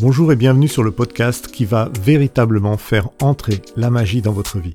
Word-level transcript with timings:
Bonjour 0.00 0.30
et 0.30 0.36
bienvenue 0.36 0.68
sur 0.68 0.84
le 0.84 0.92
podcast 0.92 1.48
qui 1.48 1.64
va 1.64 1.90
véritablement 2.04 2.76
faire 2.76 3.08
entrer 3.20 3.60
la 3.74 3.90
magie 3.90 4.22
dans 4.22 4.30
votre 4.30 4.60
vie. 4.60 4.74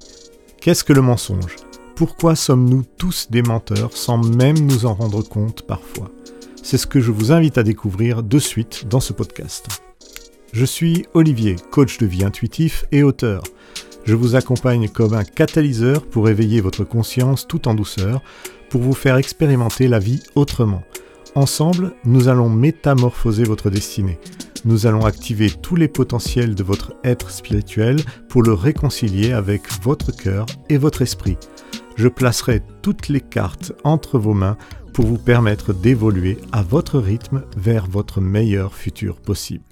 Qu'est-ce 0.60 0.84
que 0.84 0.92
le 0.92 1.02
mensonge? 1.02 1.56
Pourquoi 1.96 2.36
sommes-nous 2.36 2.84
tous 2.98 3.30
des 3.32 3.42
menteurs 3.42 3.94
sans 3.94 4.18
même 4.18 4.60
nous 4.60 4.86
en 4.86 4.94
rendre 4.94 5.22
compte 5.22 5.62
parfois? 5.62 6.12
C'est 6.62 6.78
ce 6.78 6.88
que 6.88 7.00
je 7.00 7.12
vous 7.12 7.32
invite 7.32 7.58
à 7.58 7.64
découvrir 7.64 8.22
de 8.22 8.38
suite 8.38 8.86
dans 8.90 9.00
ce 9.00 9.14
podcast. 9.14 9.82
Je 10.52 10.66
suis 10.66 11.06
Olivier, 11.14 11.56
coach 11.72 12.00
de 12.00 12.06
vie 12.06 12.26
intuitif 12.26 12.84
et 12.92 13.02
auteur. 13.02 13.44
Je 14.04 14.16
vous 14.16 14.36
accompagne 14.36 14.90
comme 14.90 15.14
un 15.14 15.24
catalyseur 15.24 16.06
pour 16.06 16.28
éveiller 16.28 16.60
votre 16.60 16.84
conscience 16.84 17.48
tout 17.48 17.70
en 17.70 17.76
douceur, 17.76 18.22
pour 18.70 18.82
vous 18.82 18.94
faire 18.94 19.16
expérimenter 19.16 19.88
la 19.88 20.00
vie 20.00 20.22
autrement. 20.36 20.84
Ensemble, 21.34 21.94
nous 22.04 22.28
allons 22.28 22.50
métamorphoser 22.50 23.46
votre 23.46 23.70
destinée 23.70 24.20
nous 24.66 24.88
allons 24.88 25.06
activer 25.06 25.50
tous 25.50 25.76
les 25.76 25.88
potentiels 25.88 26.56
de 26.56 26.64
votre 26.64 26.94
être 27.04 27.30
spirituel 27.30 28.00
pour 28.30 28.44
le 28.44 28.54
réconcilier 28.54 29.34
avec 29.34 29.62
votre 29.82 30.16
cœur 30.16 30.46
et 30.70 30.78
votre 30.78 31.02
esprit. 31.02 31.38
Je 31.96 32.08
placerai 32.08 32.62
toutes 32.82 33.10
les 33.10 33.22
cartes 33.22 33.74
entre 33.84 34.18
vos 34.18 34.34
mains 34.34 34.58
pour 34.94 35.06
vous 35.06 35.18
permettre 35.18 35.74
d'évoluer 35.74 36.38
à 36.52 36.62
votre 36.62 37.00
rythme 37.00 37.44
vers 37.58 37.88
votre 37.88 38.22
meilleur 38.22 38.74
futur 38.74 39.20
possible. 39.20 39.64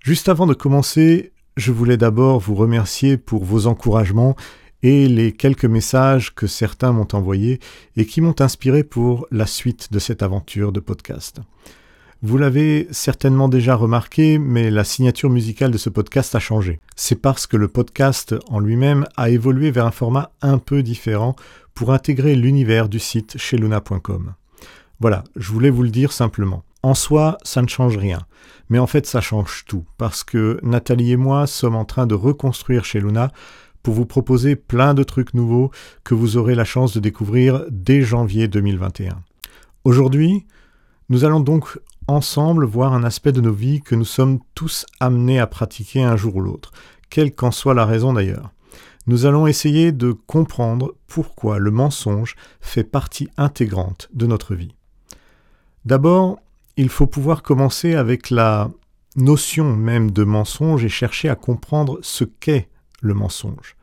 Juste 0.00 0.28
avant 0.28 0.46
de 0.46 0.54
commencer, 0.54 1.32
je 1.56 1.72
voulais 1.72 1.96
d'abord 1.96 2.40
vous 2.40 2.54
remercier 2.54 3.18
pour 3.18 3.44
vos 3.44 3.66
encouragements 3.66 4.36
et 4.82 5.08
les 5.08 5.32
quelques 5.32 5.64
messages 5.64 6.34
que 6.34 6.46
certains 6.46 6.92
m'ont 6.92 7.08
envoyés 7.12 7.58
et 7.96 8.06
qui 8.06 8.20
m'ont 8.20 8.40
inspiré 8.40 8.84
pour 8.84 9.26
la 9.30 9.46
suite 9.46 9.92
de 9.92 9.98
cette 9.98 10.22
aventure 10.22 10.72
de 10.72 10.80
podcast. 10.80 11.40
Vous 12.20 12.36
l'avez 12.36 12.88
certainement 12.90 13.48
déjà 13.48 13.76
remarqué, 13.76 14.38
mais 14.38 14.72
la 14.72 14.82
signature 14.82 15.30
musicale 15.30 15.70
de 15.70 15.78
ce 15.78 15.88
podcast 15.88 16.34
a 16.34 16.40
changé. 16.40 16.80
C'est 16.96 17.22
parce 17.22 17.46
que 17.46 17.56
le 17.56 17.68
podcast 17.68 18.34
en 18.48 18.58
lui-même 18.58 19.06
a 19.16 19.30
évolué 19.30 19.70
vers 19.70 19.86
un 19.86 19.92
format 19.92 20.32
un 20.42 20.58
peu 20.58 20.82
différent 20.82 21.36
pour 21.74 21.92
intégrer 21.92 22.34
l'univers 22.34 22.88
du 22.88 22.98
site 22.98 23.38
chez 23.38 23.56
luna.com. 23.56 24.34
Voilà, 24.98 25.22
je 25.36 25.52
voulais 25.52 25.70
vous 25.70 25.84
le 25.84 25.90
dire 25.90 26.10
simplement. 26.10 26.64
En 26.82 26.94
soi, 26.94 27.38
ça 27.44 27.62
ne 27.62 27.68
change 27.68 27.96
rien. 27.96 28.18
Mais 28.68 28.80
en 28.80 28.88
fait, 28.88 29.06
ça 29.06 29.20
change 29.20 29.64
tout, 29.68 29.84
parce 29.96 30.24
que 30.24 30.58
Nathalie 30.64 31.12
et 31.12 31.16
moi 31.16 31.46
sommes 31.46 31.76
en 31.76 31.84
train 31.84 32.08
de 32.08 32.16
reconstruire 32.16 32.84
chez 32.84 32.98
Luna 32.98 33.30
pour 33.84 33.94
vous 33.94 34.06
proposer 34.06 34.56
plein 34.56 34.92
de 34.92 35.04
trucs 35.04 35.34
nouveaux 35.34 35.70
que 36.02 36.16
vous 36.16 36.36
aurez 36.36 36.56
la 36.56 36.64
chance 36.64 36.92
de 36.94 37.00
découvrir 37.00 37.64
dès 37.70 38.02
janvier 38.02 38.48
2021. 38.48 39.22
Aujourd'hui, 39.84 40.46
nous 41.10 41.24
allons 41.24 41.40
donc 41.40 41.78
ensemble 42.08 42.64
voir 42.64 42.94
un 42.94 43.04
aspect 43.04 43.32
de 43.32 43.40
nos 43.40 43.52
vies 43.52 43.80
que 43.80 43.94
nous 43.94 44.04
sommes 44.04 44.40
tous 44.54 44.86
amenés 44.98 45.38
à 45.38 45.46
pratiquer 45.46 46.02
un 46.02 46.16
jour 46.16 46.36
ou 46.36 46.40
l'autre, 46.40 46.72
quelle 47.10 47.34
qu'en 47.34 47.50
soit 47.50 47.74
la 47.74 47.86
raison 47.86 48.14
d'ailleurs. 48.14 48.50
Nous 49.06 49.24
allons 49.24 49.46
essayer 49.46 49.92
de 49.92 50.12
comprendre 50.12 50.94
pourquoi 51.06 51.58
le 51.58 51.70
mensonge 51.70 52.34
fait 52.60 52.84
partie 52.84 53.28
intégrante 53.36 54.08
de 54.12 54.26
notre 54.26 54.54
vie. 54.54 54.74
D'abord, 55.84 56.40
il 56.76 56.88
faut 56.88 57.06
pouvoir 57.06 57.42
commencer 57.42 57.94
avec 57.94 58.30
la 58.30 58.70
notion 59.16 59.74
même 59.74 60.10
de 60.10 60.24
mensonge 60.24 60.84
et 60.84 60.88
chercher 60.88 61.28
à 61.28 61.36
comprendre 61.36 61.98
ce 62.02 62.24
qu'est 62.24 62.68
le 63.00 63.14
mensonge. 63.14 63.76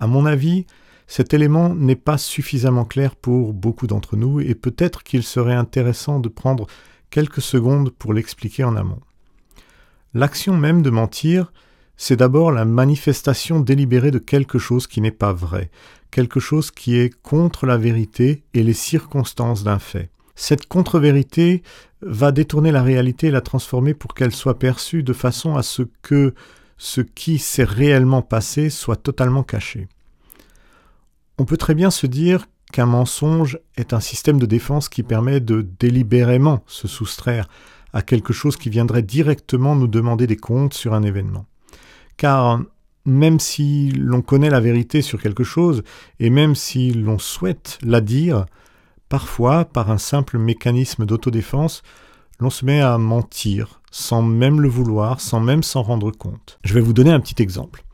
À 0.00 0.06
mon 0.06 0.26
avis, 0.26 0.66
cet 1.06 1.34
élément 1.34 1.74
n'est 1.74 1.96
pas 1.96 2.18
suffisamment 2.18 2.84
clair 2.84 3.16
pour 3.16 3.52
beaucoup 3.52 3.86
d'entre 3.86 4.16
nous 4.16 4.40
et 4.40 4.54
peut-être 4.54 5.02
qu'il 5.02 5.22
serait 5.22 5.54
intéressant 5.54 6.20
de 6.20 6.28
prendre 6.28 6.66
quelques 7.12 7.42
secondes 7.42 7.90
pour 7.90 8.14
l'expliquer 8.14 8.64
en 8.64 8.74
amont. 8.74 9.00
L'action 10.14 10.56
même 10.56 10.82
de 10.82 10.90
mentir, 10.90 11.52
c'est 11.96 12.16
d'abord 12.16 12.50
la 12.50 12.64
manifestation 12.64 13.60
délibérée 13.60 14.10
de 14.10 14.18
quelque 14.18 14.58
chose 14.58 14.86
qui 14.86 15.00
n'est 15.00 15.12
pas 15.12 15.32
vrai, 15.32 15.70
quelque 16.10 16.40
chose 16.40 16.70
qui 16.70 16.96
est 16.96 17.14
contre 17.22 17.66
la 17.66 17.76
vérité 17.76 18.42
et 18.54 18.62
les 18.62 18.72
circonstances 18.72 19.62
d'un 19.62 19.78
fait. 19.78 20.10
Cette 20.34 20.66
contre-vérité 20.66 21.62
va 22.00 22.32
détourner 22.32 22.72
la 22.72 22.82
réalité 22.82 23.26
et 23.28 23.30
la 23.30 23.42
transformer 23.42 23.92
pour 23.92 24.14
qu'elle 24.14 24.34
soit 24.34 24.58
perçue 24.58 25.02
de 25.02 25.12
façon 25.12 25.54
à 25.54 25.62
ce 25.62 25.82
que 26.00 26.34
ce 26.78 27.02
qui 27.02 27.38
s'est 27.38 27.62
réellement 27.62 28.22
passé 28.22 28.70
soit 28.70 28.96
totalement 28.96 29.42
caché. 29.42 29.86
On 31.38 31.44
peut 31.44 31.58
très 31.58 31.74
bien 31.74 31.90
se 31.90 32.06
dire 32.06 32.46
qu'un 32.72 32.86
mensonge 32.86 33.58
est 33.76 33.92
un 33.92 34.00
système 34.00 34.40
de 34.40 34.46
défense 34.46 34.88
qui 34.88 35.04
permet 35.04 35.38
de 35.38 35.62
délibérément 35.78 36.64
se 36.66 36.88
soustraire 36.88 37.48
à 37.92 38.02
quelque 38.02 38.32
chose 38.32 38.56
qui 38.56 38.70
viendrait 38.70 39.02
directement 39.02 39.76
nous 39.76 39.86
demander 39.86 40.26
des 40.26 40.36
comptes 40.36 40.74
sur 40.74 40.94
un 40.94 41.02
événement. 41.02 41.46
Car 42.16 42.60
même 43.04 43.40
si 43.40 43.90
l'on 43.90 44.22
connaît 44.22 44.50
la 44.50 44.60
vérité 44.60 45.02
sur 45.02 45.20
quelque 45.20 45.44
chose, 45.44 45.82
et 46.18 46.30
même 46.30 46.54
si 46.54 46.92
l'on 46.92 47.18
souhaite 47.18 47.78
la 47.82 48.00
dire, 48.00 48.46
parfois, 49.08 49.64
par 49.64 49.90
un 49.90 49.98
simple 49.98 50.38
mécanisme 50.38 51.04
d'autodéfense, 51.04 51.82
l'on 52.38 52.50
se 52.50 52.64
met 52.64 52.80
à 52.80 52.98
mentir, 52.98 53.80
sans 53.90 54.22
même 54.22 54.60
le 54.60 54.68
vouloir, 54.68 55.20
sans 55.20 55.40
même 55.40 55.62
s'en 55.62 55.82
rendre 55.82 56.10
compte. 56.10 56.58
Je 56.64 56.74
vais 56.74 56.80
vous 56.80 56.92
donner 56.92 57.10
un 57.10 57.20
petit 57.20 57.42
exemple. 57.42 57.84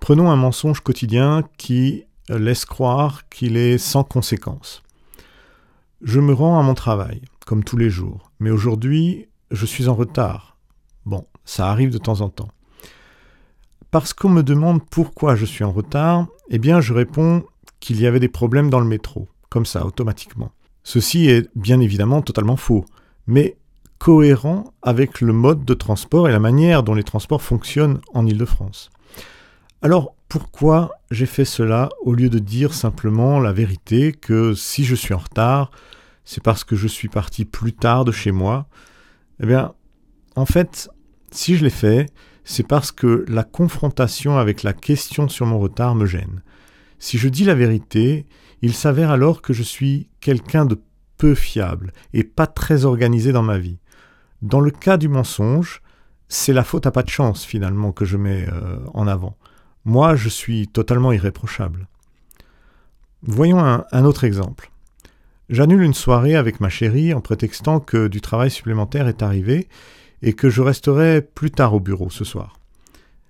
Prenons 0.00 0.30
un 0.30 0.36
mensonge 0.36 0.80
quotidien 0.80 1.44
qui 1.56 2.04
laisse 2.38 2.64
croire 2.64 3.28
qu'il 3.28 3.56
est 3.56 3.78
sans 3.78 4.04
conséquence. 4.04 4.82
Je 6.02 6.20
me 6.20 6.32
rends 6.32 6.58
à 6.58 6.62
mon 6.62 6.74
travail, 6.74 7.22
comme 7.46 7.64
tous 7.64 7.76
les 7.76 7.90
jours, 7.90 8.30
mais 8.38 8.50
aujourd'hui, 8.50 9.28
je 9.50 9.66
suis 9.66 9.88
en 9.88 9.94
retard. 9.94 10.56
Bon, 11.04 11.26
ça 11.44 11.70
arrive 11.70 11.90
de 11.90 11.98
temps 11.98 12.20
en 12.20 12.28
temps. 12.28 12.50
Parce 13.90 14.12
qu'on 14.14 14.28
me 14.28 14.42
demande 14.42 14.80
pourquoi 14.88 15.34
je 15.34 15.44
suis 15.44 15.64
en 15.64 15.72
retard, 15.72 16.26
eh 16.48 16.58
bien 16.58 16.80
je 16.80 16.94
réponds 16.94 17.44
qu'il 17.80 18.00
y 18.00 18.06
avait 18.06 18.20
des 18.20 18.28
problèmes 18.28 18.70
dans 18.70 18.80
le 18.80 18.86
métro, 18.86 19.28
comme 19.48 19.66
ça, 19.66 19.84
automatiquement. 19.84 20.52
Ceci 20.84 21.28
est 21.28 21.50
bien 21.56 21.80
évidemment 21.80 22.22
totalement 22.22 22.56
faux, 22.56 22.84
mais 23.26 23.56
cohérent 23.98 24.72
avec 24.82 25.20
le 25.20 25.32
mode 25.32 25.64
de 25.64 25.74
transport 25.74 26.28
et 26.28 26.32
la 26.32 26.38
manière 26.38 26.82
dont 26.82 26.94
les 26.94 27.04
transports 27.04 27.42
fonctionnent 27.42 28.00
en 28.14 28.26
Ile-de-France. 28.26 28.90
Alors 29.82 30.14
pourquoi 30.30 30.92
j'ai 31.10 31.26
fait 31.26 31.44
cela 31.44 31.88
au 32.02 32.14
lieu 32.14 32.30
de 32.30 32.38
dire 32.38 32.72
simplement 32.72 33.40
la 33.40 33.52
vérité 33.52 34.12
que 34.12 34.54
si 34.54 34.84
je 34.84 34.94
suis 34.94 35.12
en 35.12 35.18
retard, 35.18 35.72
c'est 36.24 36.42
parce 36.42 36.62
que 36.62 36.76
je 36.76 36.86
suis 36.86 37.08
parti 37.08 37.44
plus 37.44 37.72
tard 37.72 38.04
de 38.04 38.12
chez 38.12 38.30
moi 38.30 38.68
Eh 39.42 39.46
bien, 39.46 39.74
en 40.36 40.46
fait, 40.46 40.88
si 41.32 41.56
je 41.56 41.64
l'ai 41.64 41.70
fait, 41.70 42.06
c'est 42.44 42.66
parce 42.66 42.92
que 42.92 43.24
la 43.26 43.42
confrontation 43.42 44.38
avec 44.38 44.62
la 44.62 44.72
question 44.72 45.28
sur 45.28 45.46
mon 45.46 45.58
retard 45.58 45.96
me 45.96 46.06
gêne. 46.06 46.42
Si 47.00 47.18
je 47.18 47.28
dis 47.28 47.44
la 47.44 47.56
vérité, 47.56 48.24
il 48.62 48.72
s'avère 48.72 49.10
alors 49.10 49.42
que 49.42 49.52
je 49.52 49.64
suis 49.64 50.10
quelqu'un 50.20 50.64
de 50.64 50.80
peu 51.16 51.34
fiable 51.34 51.92
et 52.12 52.22
pas 52.22 52.46
très 52.46 52.84
organisé 52.84 53.32
dans 53.32 53.42
ma 53.42 53.58
vie. 53.58 53.80
Dans 54.42 54.60
le 54.60 54.70
cas 54.70 54.96
du 54.96 55.08
mensonge, 55.08 55.82
c'est 56.28 56.52
la 56.52 56.62
faute 56.62 56.86
à 56.86 56.92
pas 56.92 57.02
de 57.02 57.08
chance 57.08 57.44
finalement 57.44 57.90
que 57.90 58.04
je 58.04 58.16
mets 58.16 58.46
euh, 58.48 58.78
en 58.94 59.08
avant. 59.08 59.36
Moi, 59.84 60.14
je 60.14 60.28
suis 60.28 60.68
totalement 60.68 61.12
irréprochable. 61.12 61.88
Voyons 63.22 63.60
un, 63.60 64.04
autre 64.04 64.24
exemple. 64.24 64.70
J'annule 65.48 65.82
une 65.82 65.94
soirée 65.94 66.36
avec 66.36 66.60
ma 66.60 66.68
chérie 66.68 67.12
en 67.12 67.20
prétextant 67.20 67.80
que 67.80 68.08
du 68.08 68.20
travail 68.20 68.50
supplémentaire 68.50 69.08
est 69.08 69.22
arrivé 69.22 69.68
et 70.22 70.34
que 70.34 70.50
je 70.50 70.62
resterai 70.62 71.22
plus 71.22 71.50
tard 71.50 71.74
au 71.74 71.80
bureau 71.80 72.10
ce 72.10 72.24
soir. 72.24 72.58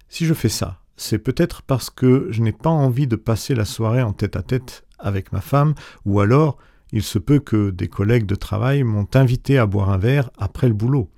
Si 0.09 0.27
je 0.27 0.34
fais 0.34 0.49
ça, 0.49 0.81
c'est 0.97 1.19
peut-être 1.19 1.62
parce 1.62 1.88
que 1.88 2.27
je 2.31 2.43
n'ai 2.43 2.53
pas 2.53 2.71
envie 2.71 3.06
de 3.06 3.17
passer 3.17 3.55
la 3.55 3.65
soirée 3.65 4.03
en 4.03 4.12
tête 4.12 4.37
à 4.37 4.43
tête 4.43 4.85
avec 4.99 5.32
ma 5.32 5.41
femme, 5.41 5.75
ou 6.05 6.20
alors 6.20 6.58
il 6.93 7.03
se 7.03 7.19
peut 7.19 7.38
que 7.38 7.70
des 7.70 7.88
collègues 7.88 8.26
de 8.26 8.35
travail 8.35 8.82
m'ont 8.82 9.08
invité 9.14 9.56
à 9.56 9.67
boire 9.67 9.91
un 9.91 9.99
verre 9.99 10.31
après 10.37 10.69
le 10.69 10.75
boulot. 10.75 11.08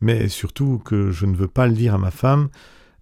Mais 0.00 0.28
surtout 0.28 0.80
que 0.84 1.10
je 1.10 1.26
ne 1.26 1.36
veux 1.36 1.48
pas 1.48 1.66
le 1.66 1.74
dire 1.74 1.94
à 1.94 1.98
ma 1.98 2.10
femme, 2.10 2.48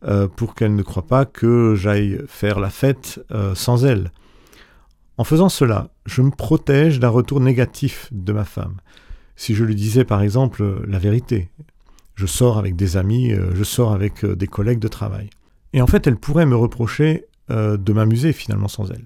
euh, 0.07 0.29
pour 0.29 0.55
qu'elle 0.55 0.77
ne 0.77 0.83
croie 0.83 1.07
pas 1.07 1.25
que 1.25 1.75
j'aille 1.75 2.21
faire 2.29 2.61
la 2.61 2.71
fête 2.71 3.21
euh, 3.33 3.57
sans 3.57 3.85
elle. 3.85 4.13
En 5.19 5.25
faisant 5.25 5.49
cela, 5.49 5.89
je 6.05 6.23
me 6.23 6.31
protège 6.31 7.01
d'un 7.01 7.09
retour 7.09 7.41
négatif 7.41 8.09
de 8.13 8.33
ma 8.33 8.45
femme. 8.45 8.77
Si 9.35 9.55
je 9.55 9.65
lui 9.65 9.75
disais 9.75 10.05
par 10.05 10.23
exemple 10.23 10.85
la 10.87 10.99
vérité, 10.99 11.51
je 12.15 12.27
sors 12.27 12.57
avec 12.57 12.77
des 12.77 12.97
amis, 12.97 13.33
euh, 13.33 13.51
je 13.55 13.65
sors 13.65 13.93
avec 13.93 14.25
des 14.25 14.47
collègues 14.47 14.79
de 14.79 14.89
travail. 14.89 15.29
Et 15.73 15.83
en 15.83 15.89
fait, 15.89 16.07
elle 16.07 16.17
pourrait 16.17 16.47
me 16.47 16.57
reprocher 16.57 17.25
de 17.49 17.93
m'amuser 17.93 18.33
finalement 18.33 18.67
sans 18.67 18.91
elle. 18.91 19.05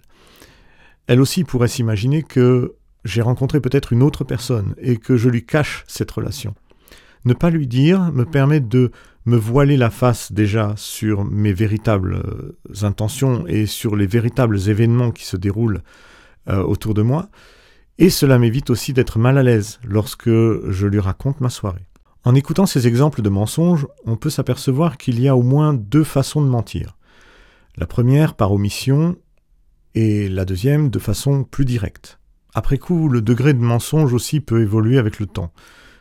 Elle 1.06 1.20
aussi 1.20 1.44
pourrait 1.44 1.68
s'imaginer 1.68 2.22
que 2.22 2.76
j'ai 3.04 3.20
rencontré 3.20 3.60
peut-être 3.60 3.92
une 3.92 4.02
autre 4.02 4.24
personne 4.24 4.74
et 4.78 4.96
que 4.96 5.16
je 5.16 5.28
lui 5.28 5.44
cache 5.44 5.84
cette 5.88 6.10
relation. 6.10 6.54
Ne 7.24 7.34
pas 7.34 7.50
lui 7.50 7.66
dire 7.66 8.12
me 8.12 8.24
permet 8.24 8.60
de 8.60 8.92
me 9.26 9.36
voiler 9.36 9.76
la 9.76 9.90
face 9.90 10.32
déjà 10.32 10.74
sur 10.76 11.24
mes 11.24 11.52
véritables 11.52 12.14
euh, 12.14 12.58
intentions 12.82 13.46
et 13.46 13.66
sur 13.66 13.96
les 13.96 14.06
véritables 14.06 14.68
événements 14.68 15.10
qui 15.10 15.24
se 15.24 15.36
déroulent 15.36 15.82
euh, 16.48 16.62
autour 16.62 16.94
de 16.94 17.02
moi, 17.02 17.28
et 17.98 18.08
cela 18.08 18.38
m'évite 18.38 18.70
aussi 18.70 18.92
d'être 18.92 19.18
mal 19.18 19.36
à 19.36 19.42
l'aise 19.42 19.78
lorsque 19.84 20.30
je 20.30 20.86
lui 20.86 21.00
raconte 21.00 21.40
ma 21.40 21.50
soirée. 21.50 21.86
En 22.24 22.34
écoutant 22.34 22.66
ces 22.66 22.86
exemples 22.86 23.22
de 23.22 23.28
mensonges, 23.28 23.86
on 24.06 24.16
peut 24.16 24.30
s'apercevoir 24.30 24.96
qu'il 24.96 25.20
y 25.20 25.28
a 25.28 25.36
au 25.36 25.42
moins 25.42 25.74
deux 25.74 26.04
façons 26.04 26.42
de 26.42 26.48
mentir. 26.48 26.96
La 27.76 27.86
première 27.86 28.34
par 28.34 28.52
omission 28.52 29.16
et 29.94 30.28
la 30.28 30.44
deuxième 30.44 30.90
de 30.90 30.98
façon 30.98 31.44
plus 31.44 31.64
directe. 31.64 32.18
Après 32.54 32.78
coup, 32.78 33.08
le 33.08 33.22
degré 33.22 33.54
de 33.54 33.60
mensonge 33.60 34.12
aussi 34.12 34.40
peut 34.40 34.60
évoluer 34.60 34.98
avec 34.98 35.20
le 35.20 35.26
temps, 35.26 35.52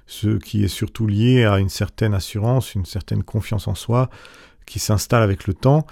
ce 0.09 0.39
qui 0.39 0.63
est 0.63 0.69
surtout 0.69 1.05
lié 1.05 1.45
à 1.45 1.59
une 1.59 1.69
certaine 1.69 2.15
assurance, 2.15 2.73
une 2.73 2.85
certaine 2.85 3.21
confiance 3.21 3.67
en 3.67 3.75
soi 3.75 4.09
qui 4.65 4.79
s'installe 4.79 5.21
avec 5.21 5.45
le 5.45 5.53
temps, 5.53 5.85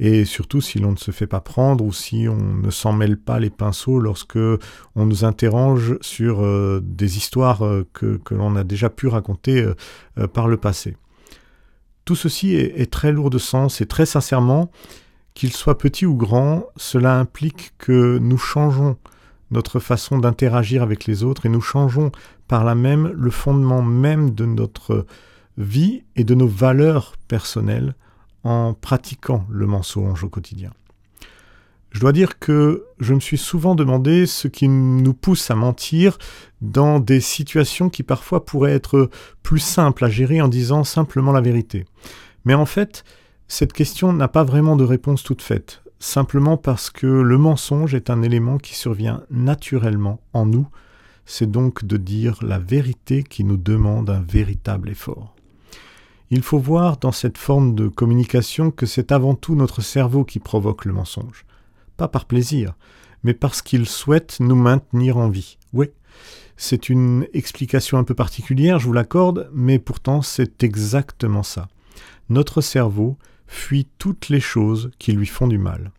et 0.00 0.24
surtout 0.24 0.60
si 0.60 0.80
l'on 0.80 0.90
ne 0.90 0.96
se 0.96 1.12
fait 1.12 1.28
pas 1.28 1.40
prendre 1.40 1.84
ou 1.84 1.92
si 1.92 2.26
on 2.28 2.36
ne 2.36 2.70
s'en 2.70 2.92
mêle 2.92 3.16
pas 3.16 3.38
les 3.38 3.48
pinceaux 3.48 4.00
lorsque 4.00 4.38
on 4.96 5.06
nous 5.06 5.24
interroge 5.24 5.98
sur 6.00 6.42
euh, 6.42 6.80
des 6.82 7.16
histoires 7.16 7.64
euh, 7.64 7.86
que, 7.92 8.18
l'on 8.32 8.56
a 8.56 8.64
déjà 8.64 8.90
pu 8.90 9.06
raconter 9.06 9.62
euh, 9.62 10.26
par 10.26 10.48
le 10.48 10.56
passé. 10.56 10.96
Tout 12.04 12.16
ceci 12.16 12.56
est, 12.56 12.80
est, 12.80 12.90
très 12.90 13.12
lourd 13.12 13.30
de 13.30 13.38
sens 13.38 13.80
et 13.80 13.86
très 13.86 14.06
sincèrement, 14.06 14.72
qu'il 15.34 15.52
soit 15.52 15.78
petit 15.78 16.06
ou 16.06 16.16
grand, 16.16 16.64
cela 16.76 17.20
implique 17.20 17.72
que 17.78 18.18
nous 18.18 18.38
changeons 18.38 18.96
notre 19.52 19.80
façon 19.80 20.18
d'interagir 20.18 20.82
avec 20.82 21.06
les 21.06 21.22
autres 21.22 21.46
et 21.46 21.48
nous 21.48 21.60
changeons 21.60 22.10
par 22.50 22.64
là 22.64 22.74
même 22.74 23.12
le 23.14 23.30
fondement 23.30 23.80
même 23.80 24.34
de 24.34 24.44
notre 24.44 25.06
vie 25.56 26.02
et 26.16 26.24
de 26.24 26.34
nos 26.34 26.48
valeurs 26.48 27.14
personnelles 27.28 27.94
en 28.42 28.74
pratiquant 28.74 29.46
le 29.48 29.68
mensonge 29.68 30.24
au 30.24 30.28
quotidien. 30.28 30.72
Je 31.92 32.00
dois 32.00 32.10
dire 32.10 32.40
que 32.40 32.86
je 32.98 33.14
me 33.14 33.20
suis 33.20 33.38
souvent 33.38 33.76
demandé 33.76 34.26
ce 34.26 34.48
qui 34.48 34.66
nous 34.66 35.14
pousse 35.14 35.48
à 35.52 35.54
mentir 35.54 36.18
dans 36.60 36.98
des 36.98 37.20
situations 37.20 37.88
qui 37.88 38.02
parfois 38.02 38.44
pourraient 38.44 38.74
être 38.74 39.10
plus 39.44 39.60
simples 39.60 40.04
à 40.04 40.08
gérer 40.08 40.40
en 40.40 40.48
disant 40.48 40.82
simplement 40.82 41.30
la 41.30 41.40
vérité. 41.40 41.84
Mais 42.44 42.54
en 42.54 42.66
fait, 42.66 43.04
cette 43.46 43.72
question 43.72 44.12
n'a 44.12 44.26
pas 44.26 44.42
vraiment 44.42 44.74
de 44.74 44.82
réponse 44.82 45.22
toute 45.22 45.42
faite, 45.42 45.84
simplement 46.00 46.56
parce 46.56 46.90
que 46.90 47.06
le 47.06 47.38
mensonge 47.38 47.94
est 47.94 48.10
un 48.10 48.22
élément 48.22 48.58
qui 48.58 48.74
survient 48.74 49.22
naturellement 49.30 50.20
en 50.32 50.46
nous, 50.46 50.66
c'est 51.30 51.48
donc 51.48 51.84
de 51.84 51.96
dire 51.96 52.38
la 52.42 52.58
vérité 52.58 53.22
qui 53.22 53.44
nous 53.44 53.56
demande 53.56 54.10
un 54.10 54.20
véritable 54.20 54.90
effort. 54.90 55.36
Il 56.30 56.42
faut 56.42 56.58
voir 56.58 56.96
dans 56.96 57.12
cette 57.12 57.38
forme 57.38 57.76
de 57.76 57.86
communication 57.86 58.72
que 58.72 58.84
c'est 58.84 59.12
avant 59.12 59.36
tout 59.36 59.54
notre 59.54 59.80
cerveau 59.80 60.24
qui 60.24 60.40
provoque 60.40 60.84
le 60.84 60.92
mensonge. 60.92 61.46
Pas 61.96 62.08
par 62.08 62.24
plaisir, 62.24 62.74
mais 63.22 63.32
parce 63.32 63.62
qu'il 63.62 63.86
souhaite 63.86 64.38
nous 64.40 64.56
maintenir 64.56 65.18
en 65.18 65.28
vie. 65.28 65.56
Oui, 65.72 65.90
c'est 66.56 66.88
une 66.88 67.28
explication 67.32 67.96
un 67.96 68.04
peu 68.04 68.14
particulière, 68.14 68.80
je 68.80 68.86
vous 68.86 68.92
l'accorde, 68.92 69.48
mais 69.54 69.78
pourtant 69.78 70.22
c'est 70.22 70.64
exactement 70.64 71.44
ça. 71.44 71.68
Notre 72.28 72.60
cerveau 72.60 73.16
fuit 73.46 73.86
toutes 73.98 74.30
les 74.30 74.40
choses 74.40 74.90
qui 74.98 75.12
lui 75.12 75.26
font 75.26 75.46
du 75.46 75.58
mal. 75.58 75.92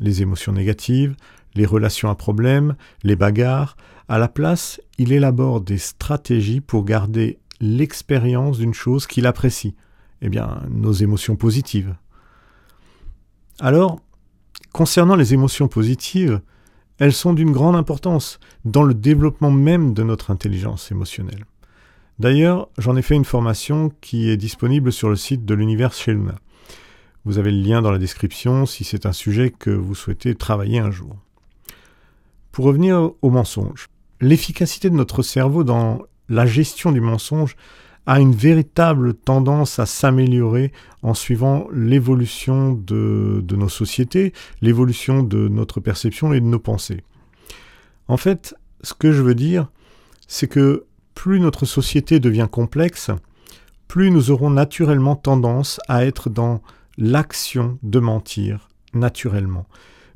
Les 0.00 0.22
émotions 0.22 0.52
négatives, 0.52 1.16
les 1.54 1.66
relations 1.66 2.08
à 2.08 2.14
problème, 2.14 2.76
les 3.02 3.16
bagarres. 3.16 3.76
À 4.10 4.18
la 4.18 4.26
place, 4.26 4.80
il 4.98 5.12
élabore 5.12 5.60
des 5.60 5.78
stratégies 5.78 6.60
pour 6.60 6.84
garder 6.84 7.38
l'expérience 7.60 8.58
d'une 8.58 8.74
chose 8.74 9.06
qu'il 9.06 9.24
apprécie. 9.24 9.76
Eh 10.20 10.28
bien, 10.28 10.62
nos 10.68 10.90
émotions 10.90 11.36
positives. 11.36 11.94
Alors, 13.60 14.00
concernant 14.72 15.14
les 15.14 15.32
émotions 15.32 15.68
positives, 15.68 16.40
elles 16.98 17.12
sont 17.12 17.34
d'une 17.34 17.52
grande 17.52 17.76
importance 17.76 18.40
dans 18.64 18.82
le 18.82 18.94
développement 18.94 19.52
même 19.52 19.94
de 19.94 20.02
notre 20.02 20.32
intelligence 20.32 20.90
émotionnelle. 20.90 21.44
D'ailleurs, 22.18 22.68
j'en 22.78 22.96
ai 22.96 23.02
fait 23.02 23.14
une 23.14 23.24
formation 23.24 23.92
qui 24.00 24.28
est 24.28 24.36
disponible 24.36 24.90
sur 24.90 25.08
le 25.08 25.14
site 25.14 25.44
de 25.44 25.54
l'univers 25.54 25.92
Shelna. 25.92 26.34
Vous 27.24 27.38
avez 27.38 27.52
le 27.52 27.62
lien 27.62 27.80
dans 27.80 27.92
la 27.92 27.98
description 27.98 28.66
si 28.66 28.82
c'est 28.82 29.06
un 29.06 29.12
sujet 29.12 29.52
que 29.56 29.70
vous 29.70 29.94
souhaitez 29.94 30.34
travailler 30.34 30.80
un 30.80 30.90
jour. 30.90 31.16
Pour 32.50 32.64
revenir 32.64 33.12
au 33.22 33.30
mensonge, 33.30 33.86
l'efficacité 34.20 34.90
de 34.90 34.94
notre 34.94 35.22
cerveau 35.22 35.64
dans 35.64 36.02
la 36.28 36.46
gestion 36.46 36.92
du 36.92 37.00
mensonge 37.00 37.56
a 38.06 38.20
une 38.20 38.34
véritable 38.34 39.14
tendance 39.14 39.78
à 39.78 39.86
s'améliorer 39.86 40.72
en 41.02 41.14
suivant 41.14 41.66
l'évolution 41.72 42.72
de, 42.72 43.44
nos 43.50 43.68
sociétés, 43.68 44.32
l'évolution 44.62 45.22
de 45.22 45.48
notre 45.48 45.80
perception 45.80 46.32
et 46.32 46.40
de 46.40 46.46
nos 46.46 46.58
pensées. 46.58 47.02
En 48.08 48.16
fait, 48.16 48.54
ce 48.82 48.94
que 48.94 49.12
je 49.12 49.22
veux 49.22 49.34
dire, 49.34 49.70
c'est 50.26 50.48
que 50.48 50.86
plus 51.14 51.40
notre 51.40 51.66
société 51.66 52.20
devient 52.20 52.48
complexe, 52.50 53.10
plus 53.86 54.10
nous 54.10 54.30
aurons 54.30 54.50
naturellement 54.50 55.16
tendance 55.16 55.80
à 55.88 56.04
être 56.04 56.30
dans 56.30 56.62
l'action 56.96 57.78
de 57.82 57.98
mentir 57.98 58.68
naturellement, 58.94 59.66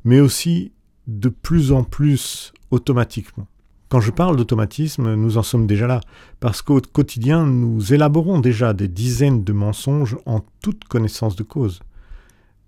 mais 0.03 0.19
aussi 0.19 0.71
de 1.07 1.29
plus 1.29 1.71
en 1.71 1.83
plus 1.83 2.51
automatiquement. 2.71 3.47
Quand 3.89 4.01
je 4.01 4.11
parle 4.11 4.35
d'automatisme, 4.35 5.13
nous 5.13 5.37
en 5.37 5.43
sommes 5.43 5.67
déjà 5.67 5.85
là, 5.85 6.01
parce 6.39 6.61
qu'au 6.61 6.81
quotidien, 6.81 7.45
nous 7.45 7.93
élaborons 7.93 8.39
déjà 8.39 8.73
des 8.73 8.87
dizaines 8.87 9.43
de 9.43 9.53
mensonges 9.53 10.17
en 10.25 10.41
toute 10.61 10.85
connaissance 10.85 11.35
de 11.35 11.43
cause. 11.43 11.81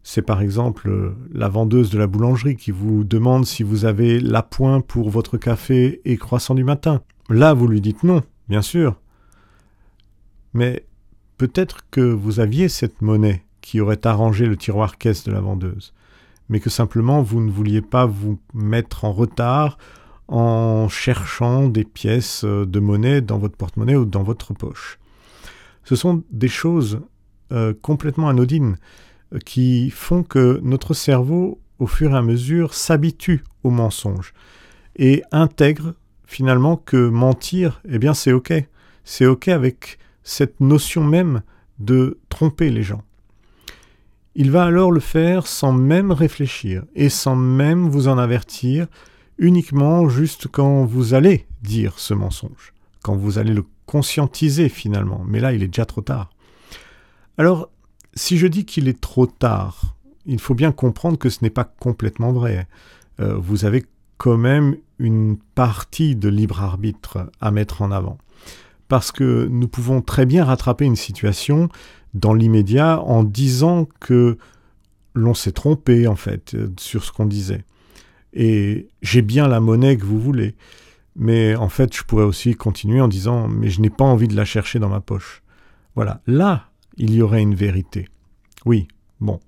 C'est 0.03 0.21
par 0.21 0.41
exemple 0.41 1.15
la 1.33 1.49
vendeuse 1.49 1.89
de 1.89 1.97
la 1.97 2.07
boulangerie 2.07 2.55
qui 2.55 2.71
vous 2.71 3.03
demande 3.03 3.45
si 3.45 3.63
vous 3.63 3.83
avez 3.83 4.19
l'appoint 4.19 4.79
pour 4.79 5.09
votre 5.09 5.37
café 5.37 6.01
et 6.05 6.17
croissant 6.17 6.55
du 6.55 6.63
matin. 6.63 7.01
Là, 7.29 7.53
vous 7.53 7.67
lui 7.67 7.81
dites 7.81 8.03
non, 8.03 8.21
bien 8.47 8.61
sûr. 8.61 8.95
Mais 10.53 10.85
peut-être 11.37 11.89
que 11.91 11.99
vous 11.99 12.39
aviez 12.39 12.69
cette 12.69 13.01
monnaie 13.01 13.43
qui 13.59 13.81
aurait 13.81 14.05
arrangé 14.07 14.45
le 14.45 14.55
tiroir 14.55 14.97
caisse 14.97 15.25
de 15.25 15.31
la 15.31 15.41
vendeuse, 15.41 15.93
mais 16.47 16.61
que 16.61 16.69
simplement 16.69 17.21
vous 17.21 17.41
ne 17.41 17.51
vouliez 17.51 17.81
pas 17.81 18.05
vous 18.05 18.39
mettre 18.53 19.03
en 19.03 19.11
retard 19.11 19.77
en 20.27 20.89
cherchant 20.89 21.67
des 21.67 21.83
pièces 21.83 22.43
de 22.43 22.79
monnaie 22.79 23.21
dans 23.21 23.37
votre 23.37 23.55
porte-monnaie 23.55 23.95
ou 23.95 24.05
dans 24.05 24.23
votre 24.23 24.53
poche. 24.53 24.99
Ce 25.83 25.95
sont 25.95 26.23
des 26.31 26.49
choses 26.49 26.99
euh, 27.53 27.73
complètement 27.81 28.27
anodines 28.27 28.75
euh, 29.33 29.39
qui 29.39 29.89
font 29.89 30.21
que 30.21 30.59
notre 30.63 30.93
cerveau, 30.93 31.61
au 31.79 31.87
fur 31.87 32.11
et 32.11 32.17
à 32.17 32.21
mesure, 32.21 32.73
s'habitue 32.73 33.45
au 33.63 33.69
mensonge 33.69 34.33
et 34.97 35.23
intègre 35.31 35.93
finalement 36.25 36.75
que 36.75 37.07
mentir, 37.07 37.81
eh 37.87 37.99
bien 37.99 38.13
c'est 38.13 38.33
ok. 38.33 38.51
C'est 39.05 39.27
ok 39.27 39.47
avec 39.47 39.97
cette 40.23 40.59
notion 40.59 41.05
même 41.05 41.41
de 41.79 42.19
tromper 42.27 42.69
les 42.69 42.83
gens. 42.83 43.01
Il 44.35 44.51
va 44.51 44.65
alors 44.65 44.91
le 44.91 44.99
faire 44.99 45.47
sans 45.47 45.71
même 45.71 46.11
réfléchir 46.11 46.83
et 46.95 47.07
sans 47.07 47.37
même 47.37 47.87
vous 47.87 48.09
en 48.09 48.17
avertir, 48.17 48.87
uniquement 49.37 50.09
juste 50.09 50.47
quand 50.47 50.85
vous 50.85 51.13
allez 51.13 51.45
dire 51.61 51.99
ce 51.99 52.13
mensonge, 52.13 52.73
quand 53.03 53.15
vous 53.15 53.37
allez 53.37 53.53
le 53.53 53.65
conscientiser 53.85 54.69
finalement, 54.69 55.23
mais 55.25 55.39
là 55.39 55.53
il 55.53 55.63
est 55.63 55.67
déjà 55.67 55.85
trop 55.85 56.01
tard. 56.01 56.29
Alors, 57.37 57.69
si 58.15 58.37
je 58.37 58.47
dis 58.47 58.65
qu'il 58.65 58.87
est 58.87 58.99
trop 58.99 59.27
tard, 59.27 59.95
il 60.25 60.39
faut 60.39 60.55
bien 60.55 60.71
comprendre 60.71 61.17
que 61.17 61.29
ce 61.29 61.39
n'est 61.41 61.49
pas 61.49 61.63
complètement 61.63 62.31
vrai. 62.31 62.67
Euh, 63.19 63.35
vous 63.37 63.65
avez 63.65 63.85
quand 64.17 64.37
même 64.37 64.75
une 64.99 65.37
partie 65.55 66.15
de 66.15 66.27
libre 66.27 66.61
arbitre 66.61 67.29
à 67.39 67.51
mettre 67.51 67.81
en 67.81 67.91
avant. 67.91 68.17
Parce 68.87 69.11
que 69.11 69.47
nous 69.49 69.67
pouvons 69.67 70.01
très 70.01 70.25
bien 70.25 70.43
rattraper 70.43 70.85
une 70.85 70.95
situation 70.95 71.69
dans 72.13 72.33
l'immédiat 72.33 73.01
en 73.01 73.23
disant 73.23 73.87
que 73.99 74.37
l'on 75.13 75.33
s'est 75.33 75.51
trompé 75.51 76.07
en 76.07 76.15
fait 76.15 76.55
sur 76.79 77.03
ce 77.03 77.11
qu'on 77.11 77.25
disait. 77.25 77.63
Et 78.33 78.89
j'ai 79.01 79.21
bien 79.21 79.47
la 79.47 79.59
monnaie 79.59 79.97
que 79.97 80.05
vous 80.05 80.19
voulez. 80.19 80.55
Mais 81.15 81.55
en 81.55 81.69
fait, 81.69 81.95
je 81.95 82.03
pourrais 82.03 82.23
aussi 82.23 82.53
continuer 82.55 83.01
en 83.01 83.07
disant 83.07 83.47
mais 83.47 83.69
je 83.69 83.81
n'ai 83.81 83.89
pas 83.89 84.05
envie 84.05 84.27
de 84.27 84.35
la 84.35 84.45
chercher 84.45 84.79
dans 84.79 84.89
ma 84.89 85.01
poche. 85.01 85.41
Voilà, 85.95 86.21
là, 86.27 86.69
il 86.97 87.13
y 87.13 87.21
aurait 87.21 87.41
une 87.41 87.55
vérité. 87.55 88.07
Oui, 88.65 88.87
bon. 89.19 89.39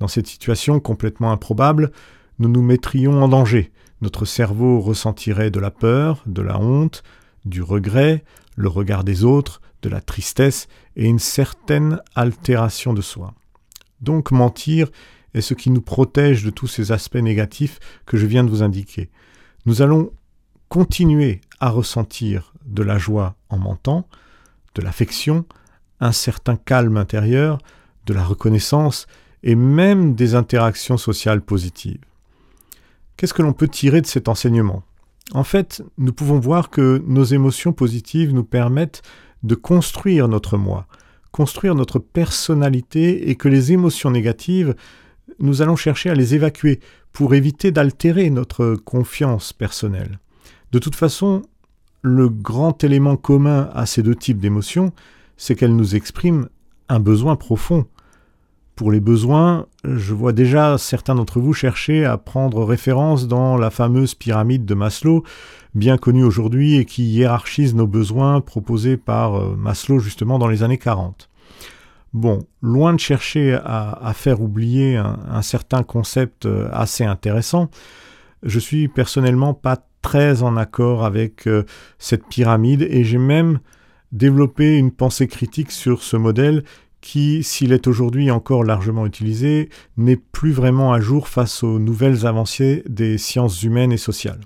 Dans 0.00 0.08
cette 0.08 0.26
situation 0.26 0.80
complètement 0.80 1.30
improbable, 1.30 1.92
nous 2.38 2.48
nous 2.48 2.62
mettrions 2.62 3.22
en 3.22 3.28
danger. 3.28 3.70
Notre 4.00 4.24
cerveau 4.24 4.80
ressentirait 4.80 5.50
de 5.50 5.60
la 5.60 5.70
peur, 5.70 6.22
de 6.26 6.42
la 6.42 6.58
honte, 6.58 7.02
du 7.44 7.62
regret, 7.62 8.24
le 8.56 8.68
regard 8.68 9.04
des 9.04 9.24
autres, 9.24 9.60
de 9.82 9.88
la 9.88 10.00
tristesse 10.00 10.68
et 10.96 11.06
une 11.06 11.18
certaine 11.18 12.00
altération 12.14 12.92
de 12.92 13.02
soi. 13.02 13.34
Donc 14.00 14.30
mentir 14.30 14.88
est 15.34 15.40
ce 15.40 15.54
qui 15.54 15.70
nous 15.70 15.80
protège 15.80 16.44
de 16.44 16.50
tous 16.50 16.66
ces 16.66 16.92
aspects 16.92 17.16
négatifs 17.16 17.78
que 18.06 18.16
je 18.16 18.26
viens 18.26 18.44
de 18.44 18.50
vous 18.50 18.62
indiquer. 18.62 19.10
Nous 19.66 19.82
allons 19.82 20.12
continuer 20.68 21.40
à 21.58 21.70
ressentir 21.70 22.52
de 22.64 22.82
la 22.82 22.98
joie 22.98 23.34
en 23.48 23.58
mentant, 23.58 24.06
de 24.74 24.82
l'affection, 24.82 25.44
un 26.00 26.12
certain 26.12 26.56
calme 26.56 26.96
intérieur, 26.96 27.58
de 28.06 28.14
la 28.14 28.24
reconnaissance 28.24 29.06
et 29.42 29.54
même 29.54 30.14
des 30.14 30.34
interactions 30.34 30.96
sociales 30.96 31.42
positives. 31.42 32.00
Qu'est-ce 33.16 33.34
que 33.34 33.42
l'on 33.42 33.52
peut 33.52 33.68
tirer 33.68 34.00
de 34.00 34.06
cet 34.06 34.28
enseignement? 34.28 34.82
En 35.32 35.44
fait, 35.44 35.82
nous 35.98 36.12
pouvons 36.12 36.38
voir 36.38 36.70
que 36.70 37.02
nos 37.06 37.24
émotions 37.24 37.72
positives 37.72 38.32
nous 38.32 38.44
permettent 38.44 39.02
de 39.42 39.54
construire 39.54 40.28
notre 40.28 40.56
moi, 40.56 40.86
construire 41.30 41.74
notre 41.74 41.98
personnalité 41.98 43.30
et 43.30 43.36
que 43.36 43.48
les 43.48 43.72
émotions 43.72 44.10
négatives, 44.10 44.74
nous 45.40 45.62
allons 45.62 45.76
chercher 45.76 46.10
à 46.10 46.14
les 46.14 46.34
évacuer 46.34 46.80
pour 47.12 47.34
éviter 47.34 47.70
d'altérer 47.72 48.30
notre 48.30 48.76
confiance 48.76 49.52
personnelle. 49.52 50.18
De 50.72 50.78
toute 50.78 50.94
façon, 50.94 51.42
le 52.02 52.28
grand 52.28 52.84
élément 52.84 53.16
commun 53.16 53.70
à 53.74 53.86
ces 53.86 54.02
deux 54.02 54.14
types 54.14 54.38
d'émotions, 54.38 54.92
c'est 55.36 55.54
qu'elles 55.54 55.74
nous 55.74 55.96
expriment 55.96 56.48
un 56.88 57.00
besoin 57.00 57.36
profond. 57.36 57.86
Pour 58.76 58.92
les 58.92 59.00
besoins, 59.00 59.66
je 59.84 60.14
vois 60.14 60.32
déjà 60.32 60.78
certains 60.78 61.14
d'entre 61.14 61.40
vous 61.40 61.52
chercher 61.52 62.04
à 62.04 62.16
prendre 62.16 62.64
référence 62.64 63.28
dans 63.28 63.56
la 63.56 63.70
fameuse 63.70 64.14
pyramide 64.14 64.64
de 64.64 64.74
Maslow, 64.74 65.22
bien 65.74 65.98
connue 65.98 66.24
aujourd'hui 66.24 66.76
et 66.76 66.84
qui 66.84 67.04
hiérarchise 67.04 67.74
nos 67.74 67.86
besoins 67.86 68.40
proposés 68.40 68.96
par 68.96 69.34
euh, 69.36 69.56
Maslow 69.56 69.98
justement 69.98 70.38
dans 70.38 70.48
les 70.48 70.62
années 70.62 70.78
40. 70.78 71.29
Bon, 72.12 72.44
loin 72.60 72.92
de 72.92 72.98
chercher 72.98 73.54
à, 73.64 74.12
faire 74.14 74.40
oublier 74.40 74.96
un, 74.96 75.42
certain 75.42 75.84
concept 75.84 76.44
euh, 76.44 76.68
assez 76.72 77.04
intéressant, 77.04 77.70
je 78.42 78.58
suis 78.58 78.88
personnellement 78.88 79.54
pas 79.54 79.78
très 80.02 80.42
en 80.42 80.56
accord 80.56 81.04
avec 81.04 81.46
euh, 81.46 81.64
cette 81.98 82.26
pyramide 82.26 82.82
et 82.82 83.04
j'ai 83.04 83.18
même 83.18 83.60
développé 84.10 84.76
une 84.76 84.90
pensée 84.90 85.28
critique 85.28 85.70
sur 85.70 86.02
ce 86.02 86.16
modèle 86.16 86.64
qui, 87.00 87.44
s'il 87.44 87.72
est 87.72 87.86
aujourd'hui 87.86 88.30
encore 88.30 88.64
largement 88.64 89.06
utilisé, 89.06 89.68
n'est 89.96 90.16
plus 90.16 90.52
vraiment 90.52 90.92
à 90.92 91.00
jour 91.00 91.28
face 91.28 91.62
aux 91.62 91.78
nouvelles 91.78 92.26
avancées 92.26 92.82
des 92.88 93.18
sciences 93.18 93.62
humaines 93.62 93.92
et 93.92 93.98
sociales. 93.98 94.40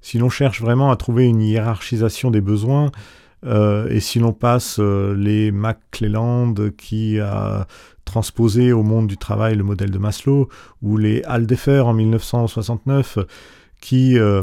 Si 0.00 0.18
l'on 0.18 0.28
cherche 0.28 0.60
vraiment 0.60 0.90
à 0.90 0.96
trouver 0.96 1.26
une 1.26 1.40
hiérarchisation 1.40 2.30
des 2.32 2.40
besoins, 2.40 2.90
euh, 3.44 3.88
et 3.88 4.00
si 4.00 4.18
l'on 4.18 4.32
passe 4.32 4.76
euh, 4.78 5.14
les 5.14 5.50
McClelland 5.50 6.54
qui 6.76 7.18
a 7.18 7.66
transposé 8.04 8.72
au 8.72 8.82
monde 8.82 9.06
du 9.06 9.16
travail 9.16 9.56
le 9.56 9.64
modèle 9.64 9.90
de 9.90 9.98
Maslow, 9.98 10.48
ou 10.80 10.96
les 10.96 11.22
Aldefer 11.24 11.80
en 11.80 11.92
1969 11.92 13.18
qui 13.80 14.18
euh, 14.18 14.42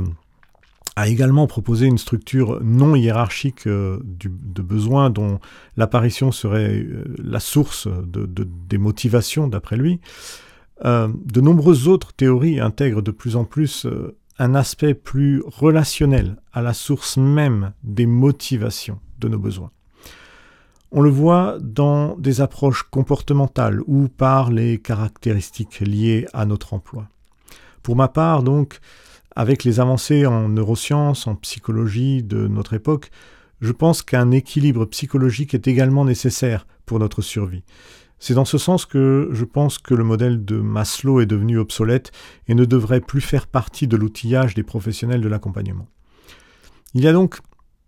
a 0.96 1.08
également 1.08 1.48
proposé 1.48 1.86
une 1.86 1.98
structure 1.98 2.60
non 2.62 2.96
hiérarchique 2.96 3.68
de 3.68 4.62
besoins 4.62 5.10
dont 5.10 5.40
l'apparition 5.78 6.34
serait 6.34 6.86
la 7.18 7.40
source 7.40 7.88
de, 7.88 8.28
des 8.68 8.78
motivations 8.78 9.48
d'après 9.48 9.78
lui. 9.78 10.02
de 10.84 11.42
nombreuses 11.42 11.88
autres 11.88 12.12
théories 12.12 12.60
intègrent 12.60 13.02
de 13.02 13.12
plus 13.12 13.38
en 13.38 13.46
plus 13.46 13.88
un 14.40 14.56
aspect 14.56 14.94
plus 14.94 15.44
relationnel 15.46 16.38
à 16.54 16.62
la 16.62 16.74
source 16.74 17.18
même 17.18 17.74
des 17.84 18.06
motivations 18.06 19.00
de 19.20 19.28
nos 19.28 19.38
besoins. 19.38 19.72
On 20.92 21.02
le 21.02 21.10
voit 21.10 21.58
dans 21.62 22.18
des 22.18 22.42
approches 22.42 22.84
comportementales 22.84 23.82
ou 23.86 24.08
par 24.08 24.50
les 24.50 24.80
caractéristiques 24.80 25.82
liées 25.82 26.26
à 26.34 26.46
notre 26.46 26.74
emploi. 26.74 27.10
Pour 27.84 27.96
ma 27.96 28.08
part, 28.08 28.42
donc, 28.42 28.80
avec 29.36 29.64
les 29.64 29.80
avancées 29.80 30.26
en 30.26 30.50
neurosciences, 30.50 31.28
en 31.28 31.36
psychologie 31.36 32.24
de 32.24 32.48
notre 32.48 32.74
époque, 32.74 33.12
je 33.62 33.72
pense 33.72 34.02
qu'un 34.02 34.32
équilibre 34.32 34.86
psychologique 34.86 35.54
est 35.54 35.68
également 35.68 36.06
nécessaire 36.06 36.66
pour 36.86 36.98
notre 36.98 37.22
survie. 37.22 37.64
C'est 38.20 38.34
dans 38.34 38.46
ce 38.46 38.58
sens 38.58 38.86
que 38.86 39.30
je 39.32 39.46
pense 39.46 39.78
que 39.78 39.94
le 39.94 40.04
modèle 40.04 40.44
de 40.44 40.58
Maslow 40.58 41.22
est 41.22 41.26
devenu 41.26 41.58
obsolète 41.58 42.12
et 42.48 42.54
ne 42.54 42.66
devrait 42.66 43.00
plus 43.00 43.22
faire 43.22 43.48
partie 43.48 43.88
de 43.88 43.96
l'outillage 43.96 44.56
des 44.56 44.64
professionnels 44.64 45.22
de 45.22 45.30
l'accompagnement. 45.30 45.88
Il 46.94 47.04
y 47.04 47.08
a 47.08 47.14
donc 47.14 47.40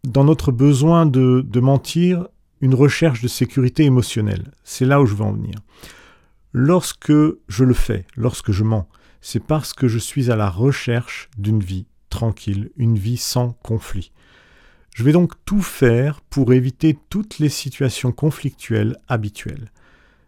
dans 0.04 0.24
notre 0.24 0.52
besoin 0.52 1.06
de, 1.06 1.60
mentir 1.60 2.28
une 2.62 2.76
recherche 2.76 3.22
de 3.22 3.28
sécurité 3.28 3.84
émotionnelle. 3.84 4.52
C'est 4.64 4.86
là 4.86 5.02
où 5.02 5.06
je 5.06 5.16
veux 5.16 5.24
en 5.24 5.34
venir. 5.34 5.56
Lorsque 6.54 7.12
je 7.12 7.64
le 7.64 7.74
fais, 7.74 8.06
lorsque 8.16 8.52
je 8.52 8.64
mens, 8.64 8.88
c'est 9.22 9.44
parce 9.44 9.74
que 9.74 9.88
je 9.88 10.00
suis 10.00 10.32
à 10.32 10.36
la 10.36 10.50
recherche 10.50 11.30
d'une 11.38 11.62
vie 11.62 11.86
tranquille, 12.10 12.72
une 12.78 12.98
vie 12.98 13.18
sans 13.18 13.54
conflit. 13.64 14.12
Je 14.96 15.04
vais 15.04 15.14
donc 15.14 15.34
tout 15.46 15.62
faire 15.62 16.22
pour 16.22 16.54
éviter 16.54 16.98
toutes 17.10 17.40
les 17.40 17.50
situations 17.50 18.12
conflictuelles 18.12 18.98
habituelles. 19.08 19.72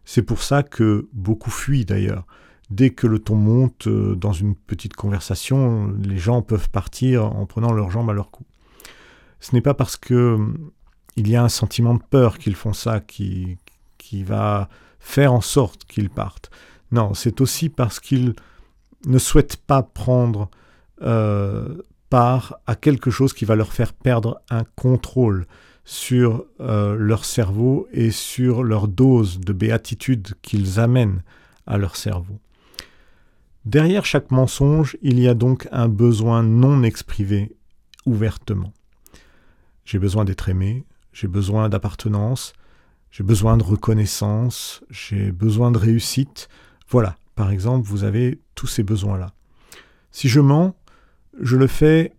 C'est 0.05 0.23
pour 0.23 0.41
ça 0.41 0.63
que 0.63 1.07
beaucoup 1.13 1.51
fuient 1.51 1.85
d'ailleurs. 1.85 2.25
Dès 2.69 2.89
que 2.89 3.07
le 3.07 3.19
ton 3.19 3.35
monte 3.35 3.87
euh, 3.87 4.15
dans 4.15 4.33
une 4.33 4.55
petite 4.55 4.95
conversation, 4.95 5.93
les 6.01 6.17
gens 6.17 6.41
peuvent 6.41 6.69
partir 6.69 7.25
en 7.25 7.45
prenant 7.45 7.71
leurs 7.71 7.91
jambes 7.91 8.09
à 8.09 8.13
leur 8.13 8.31
cou. 8.31 8.43
Ce 9.39 9.53
n'est 9.53 9.61
pas 9.61 9.73
parce 9.73 9.97
que 9.97 10.13
euh, 10.13 10.37
il 11.15 11.29
y 11.29 11.35
a 11.35 11.43
un 11.43 11.49
sentiment 11.49 11.93
de 11.93 12.01
peur 12.01 12.37
qu'ils 12.37 12.55
font 12.55 12.73
ça 12.73 12.99
qui, 12.99 13.57
qui 13.97 14.23
va 14.23 14.69
faire 14.99 15.33
en 15.33 15.41
sorte 15.41 15.83
qu'ils 15.85 16.09
partent. 16.09 16.49
Non, 16.91 17.13
c'est 17.13 17.41
aussi 17.41 17.69
parce 17.69 17.99
qu'ils 17.99 18.35
ne 19.05 19.17
souhaitent 19.17 19.57
pas 19.57 19.83
prendre 19.83 20.49
euh, 21.01 21.81
part 22.09 22.59
à 22.67 22.75
quelque 22.75 23.11
chose 23.11 23.33
qui 23.33 23.45
va 23.45 23.55
leur 23.55 23.73
faire 23.73 23.93
perdre 23.93 24.41
un 24.49 24.63
contrôle 24.75 25.45
sur 25.85 26.45
euh, 26.59 26.95
leur 26.95 27.25
cerveau 27.25 27.87
et 27.91 28.11
sur 28.11 28.63
leur 28.63 28.87
dose 28.87 29.39
de 29.39 29.53
béatitude 29.53 30.33
qu'ils 30.41 30.79
amènent 30.79 31.21
à 31.67 31.77
leur 31.77 31.95
cerveau. 31.95 32.39
Derrière 33.65 34.05
chaque 34.05 34.31
mensonge, 34.31 34.97
il 35.01 35.19
y 35.19 35.27
a 35.27 35.33
donc 35.33 35.67
un 35.71 35.87
besoin 35.87 36.43
non 36.43 36.83
exprimé 36.83 37.51
ouvertement. 38.05 38.73
J'ai 39.85 39.99
besoin 39.99 40.25
d'être 40.25 40.49
aimé, 40.49 40.85
j'ai 41.13 41.27
besoin 41.27 41.69
d'appartenance, 41.69 42.53
j'ai 43.11 43.23
besoin 43.23 43.57
de 43.57 43.63
reconnaissance, 43.63 44.83
j'ai 44.89 45.31
besoin 45.31 45.71
de 45.71 45.77
réussite. 45.77 46.49
Voilà, 46.89 47.17
par 47.35 47.51
exemple, 47.51 47.87
vous 47.87 48.03
avez 48.03 48.41
tous 48.55 48.67
ces 48.67 48.83
besoins-là. 48.83 49.33
Si 50.11 50.29
je 50.29 50.39
mens, 50.39 50.75
je 51.39 51.55
le 51.55 51.67
fais 51.67 52.13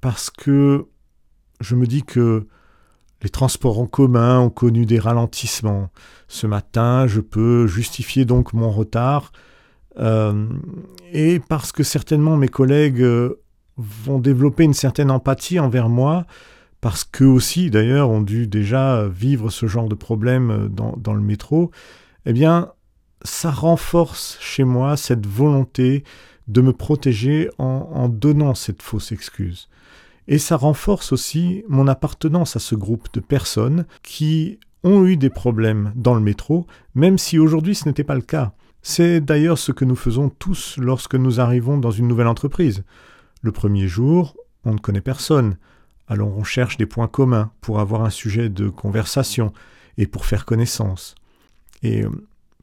parce 0.00 0.30
que 0.30 0.86
je 1.60 1.74
me 1.74 1.86
dis 1.86 2.02
que 2.02 2.46
les 3.22 3.28
transports 3.28 3.80
en 3.80 3.86
commun 3.86 4.40
ont 4.40 4.50
connu 4.50 4.86
des 4.86 4.98
ralentissements. 4.98 5.90
Ce 6.28 6.46
matin, 6.46 7.06
je 7.06 7.20
peux 7.20 7.66
justifier 7.66 8.24
donc 8.24 8.52
mon 8.52 8.70
retard. 8.70 9.32
Euh, 9.98 10.46
et 11.12 11.40
parce 11.40 11.72
que 11.72 11.82
certainement 11.82 12.36
mes 12.36 12.48
collègues 12.48 13.02
euh, 13.02 13.40
vont 13.76 14.20
développer 14.20 14.64
une 14.64 14.74
certaine 14.74 15.10
empathie 15.10 15.58
envers 15.58 15.88
moi, 15.88 16.26
parce 16.80 17.02
qu'eux 17.02 17.26
aussi 17.26 17.70
d'ailleurs 17.70 18.10
ont 18.10 18.20
dû 18.20 18.46
déjà 18.46 19.08
vivre 19.08 19.50
ce 19.50 19.66
genre 19.66 19.88
de 19.88 19.96
problème 19.96 20.68
dans, 20.70 20.94
dans 20.96 21.14
le 21.14 21.20
métro, 21.20 21.72
eh 22.24 22.32
bien, 22.32 22.70
ça 23.22 23.50
renforce 23.50 24.38
chez 24.40 24.62
moi 24.62 24.96
cette 24.96 25.26
volonté 25.26 26.04
de 26.46 26.60
me 26.60 26.72
protéger 26.72 27.50
en 27.58 28.08
donnant 28.08 28.54
cette 28.54 28.80
fausse 28.80 29.12
excuse. 29.12 29.68
Et 30.28 30.38
ça 30.38 30.56
renforce 30.56 31.12
aussi 31.12 31.64
mon 31.68 31.88
appartenance 31.88 32.54
à 32.54 32.60
ce 32.60 32.74
groupe 32.74 33.08
de 33.14 33.20
personnes 33.20 33.86
qui 34.02 34.58
ont 34.84 35.06
eu 35.06 35.16
des 35.16 35.30
problèmes 35.30 35.92
dans 35.96 36.14
le 36.14 36.20
métro, 36.20 36.66
même 36.94 37.16
si 37.16 37.38
aujourd'hui 37.38 37.74
ce 37.74 37.88
n'était 37.88 38.04
pas 38.04 38.14
le 38.14 38.20
cas. 38.20 38.52
C'est 38.82 39.20
d'ailleurs 39.20 39.58
ce 39.58 39.72
que 39.72 39.86
nous 39.86 39.96
faisons 39.96 40.28
tous 40.28 40.76
lorsque 40.76 41.14
nous 41.14 41.40
arrivons 41.40 41.78
dans 41.78 41.90
une 41.90 42.06
nouvelle 42.06 42.26
entreprise. 42.26 42.84
Le 43.40 43.52
premier 43.52 43.88
jour, 43.88 44.36
on 44.64 44.74
ne 44.74 44.78
connaît 44.78 45.00
personne, 45.00 45.56
alors 46.08 46.36
on 46.36 46.44
cherche 46.44 46.76
des 46.76 46.86
points 46.86 47.08
communs 47.08 47.50
pour 47.62 47.80
avoir 47.80 48.04
un 48.04 48.10
sujet 48.10 48.50
de 48.50 48.68
conversation 48.68 49.52
et 49.96 50.06
pour 50.06 50.26
faire 50.26 50.44
connaissance. 50.44 51.14
Et 51.82 52.04
euh, 52.04 52.10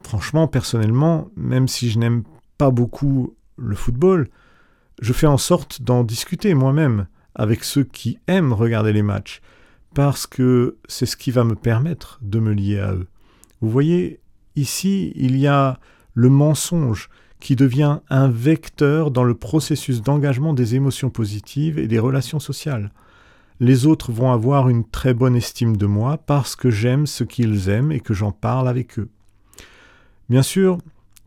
franchement, 0.04 0.48
personnellement, 0.48 1.30
même 1.36 1.68
si 1.68 1.90
je 1.90 1.98
n'aime 1.98 2.24
pas 2.60 2.70
beaucoup 2.70 3.36
le 3.58 3.76
football, 3.76 4.30
je 5.02 5.14
fais 5.14 5.28
en 5.28 5.38
sorte 5.38 5.82
d'en 5.82 6.04
discuter 6.04 6.54
moi-même 6.54 7.08
avec 7.36 7.64
ceux 7.64 7.84
qui 7.84 8.18
aiment 8.28 8.54
regarder 8.54 8.94
les 8.94 9.04
matchs, 9.04 9.42
parce 9.94 10.28
que 10.28 10.78
c'est 10.88 11.06
ce 11.06 11.18
qui 11.18 11.32
va 11.32 11.44
me 11.44 11.56
permettre 11.56 12.20
de 12.22 12.40
me 12.40 12.54
lier 12.54 12.80
à 12.80 12.94
eux. 12.94 13.08
Vous 13.62 13.70
voyez, 13.70 14.20
ici, 14.56 15.14
il 15.16 15.38
y 15.38 15.48
a 15.48 15.80
le 16.14 16.30
mensonge 16.30 17.10
qui 17.40 17.56
devient 17.56 18.00
un 18.10 18.28
vecteur 18.28 19.12
dans 19.12 19.24
le 19.24 19.36
processus 19.36 20.02
d'engagement 20.02 20.54
des 20.54 20.76
émotions 20.76 21.10
positives 21.10 21.78
et 21.78 21.88
des 21.88 22.00
relations 22.00 22.40
sociales. 22.40 22.92
Les 23.60 23.86
autres 23.86 24.12
vont 24.12 24.32
avoir 24.32 24.68
une 24.68 24.84
très 24.84 25.14
bonne 25.14 25.36
estime 25.36 25.78
de 25.78 25.86
moi 25.86 26.18
parce 26.18 26.56
que 26.56 26.70
j'aime 26.70 27.06
ce 27.06 27.24
qu'ils 27.24 27.70
aiment 27.70 27.92
et 27.92 28.00
que 28.00 28.14
j'en 28.14 28.32
parle 28.32 28.68
avec 28.68 29.00
eux. 29.00 29.10
Bien 30.30 30.42
sûr, 30.42 30.80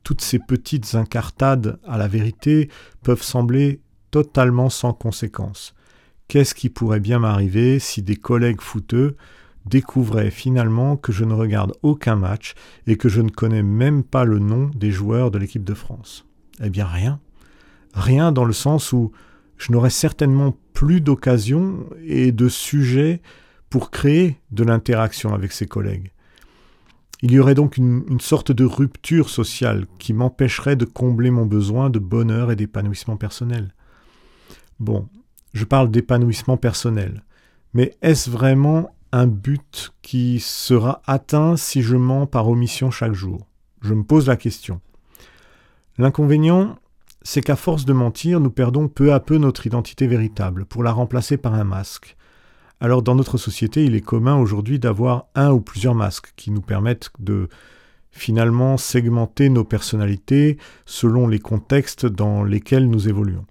toutes 0.02 0.20
ces 0.20 0.38
petites 0.38 0.94
incartades 0.94 1.78
à 1.86 1.96
la 1.98 2.08
vérité 2.08 2.68
peuvent 3.02 3.22
sembler 3.22 3.80
totalement 4.10 4.70
sans 4.70 4.92
conséquence. 4.92 5.74
Qu'est-ce 6.28 6.54
qui 6.54 6.68
pourrait 6.68 7.00
bien 7.00 7.18
m'arriver 7.18 7.78
si 7.78 8.02
des 8.02 8.16
collègues 8.16 8.60
fouteux 8.60 9.16
découvraient 9.64 10.30
finalement 10.30 10.98
que 10.98 11.10
je 11.10 11.24
ne 11.24 11.32
regarde 11.32 11.72
aucun 11.82 12.16
match 12.16 12.54
et 12.86 12.96
que 12.98 13.08
je 13.08 13.22
ne 13.22 13.30
connais 13.30 13.62
même 13.62 14.02
pas 14.02 14.24
le 14.26 14.38
nom 14.38 14.70
des 14.74 14.90
joueurs 14.90 15.30
de 15.30 15.38
l'équipe 15.38 15.64
de 15.64 15.72
France? 15.72 16.26
Eh 16.62 16.68
bien 16.68 16.86
rien. 16.86 17.18
Rien 17.94 18.30
dans 18.30 18.44
le 18.44 18.52
sens 18.52 18.92
où 18.92 19.10
je 19.56 19.72
n'aurais 19.72 19.88
certainement 19.88 20.54
plus 20.74 21.00
d'occasion 21.00 21.86
et 22.04 22.30
de 22.30 22.48
sujet 22.50 23.22
pour 23.70 23.90
créer 23.90 24.38
de 24.50 24.64
l'interaction 24.64 25.32
avec 25.32 25.52
ses 25.52 25.66
collègues. 25.66 26.12
Il 27.22 27.32
y 27.32 27.38
aurait 27.38 27.54
donc 27.54 27.78
une 27.78 28.20
sorte 28.20 28.52
de 28.52 28.64
rupture 28.64 29.30
sociale 29.30 29.86
qui 29.98 30.12
m'empêcherait 30.12 30.76
de 30.76 30.84
combler 30.84 31.30
mon 31.30 31.46
besoin 31.46 31.88
de 31.88 31.98
bonheur 31.98 32.52
et 32.52 32.56
d'épanouissement 32.56 33.16
personnel. 33.16 33.74
Bon, 34.78 35.08
je 35.52 35.64
parle 35.64 35.90
d'épanouissement 35.90 36.56
personnel, 36.56 37.24
mais 37.74 37.96
est-ce 38.02 38.30
vraiment 38.30 38.90
un 39.12 39.26
but 39.26 39.92
qui 40.02 40.40
sera 40.40 41.02
atteint 41.06 41.56
si 41.56 41.82
je 41.82 41.96
mens 41.96 42.26
par 42.26 42.48
omission 42.48 42.90
chaque 42.90 43.14
jour? 43.14 43.46
Je 43.82 43.94
me 43.94 44.02
pose 44.02 44.26
la 44.26 44.36
question. 44.36 44.80
L'inconvénient, 45.98 46.78
c'est 47.22 47.42
qu'à 47.42 47.56
force 47.56 47.84
de 47.84 47.92
mentir, 47.92 48.40
nous 48.40 48.50
perdons 48.50 48.88
peu 48.88 49.12
à 49.12 49.20
peu 49.20 49.38
notre 49.38 49.66
identité 49.66 50.06
véritable 50.06 50.64
pour 50.64 50.82
la 50.82 50.92
remplacer 50.92 51.36
par 51.36 51.54
un 51.54 51.64
masque. 51.64 52.16
Alors 52.80 53.02
dans 53.02 53.16
notre 53.16 53.38
société, 53.38 53.84
il 53.84 53.94
est 53.96 54.00
commun 54.00 54.36
aujourd'hui 54.36 54.78
d'avoir 54.78 55.26
un 55.34 55.50
ou 55.50 55.60
plusieurs 55.60 55.94
masques 55.94 56.32
qui 56.36 56.50
nous 56.50 56.60
permettent 56.60 57.10
de 57.18 57.48
finalement 58.10 58.76
segmenter 58.76 59.48
nos 59.48 59.64
personnalités 59.64 60.58
selon 60.86 61.26
les 61.26 61.38
contextes 61.38 62.06
dans 62.06 62.44
lesquels 62.44 62.88
nous 62.88 63.08
évoluons. 63.08 63.46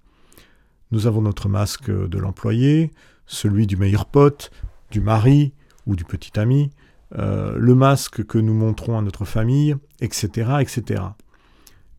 Nous 0.91 1.07
avons 1.07 1.21
notre 1.21 1.49
masque 1.49 1.89
de 1.89 2.17
l'employé, 2.17 2.91
celui 3.25 3.67
du 3.67 3.75
meilleur 3.77 4.05
pote, 4.05 4.51
du 4.91 5.01
mari 5.01 5.53
ou 5.85 5.95
du 5.95 6.05
petit 6.05 6.39
ami, 6.39 6.71
euh, 7.17 7.55
le 7.57 7.75
masque 7.75 8.25
que 8.25 8.37
nous 8.37 8.53
montrons 8.53 8.97
à 8.97 9.01
notre 9.01 9.25
famille, 9.25 9.75
etc., 10.01 10.57
etc. 10.59 11.03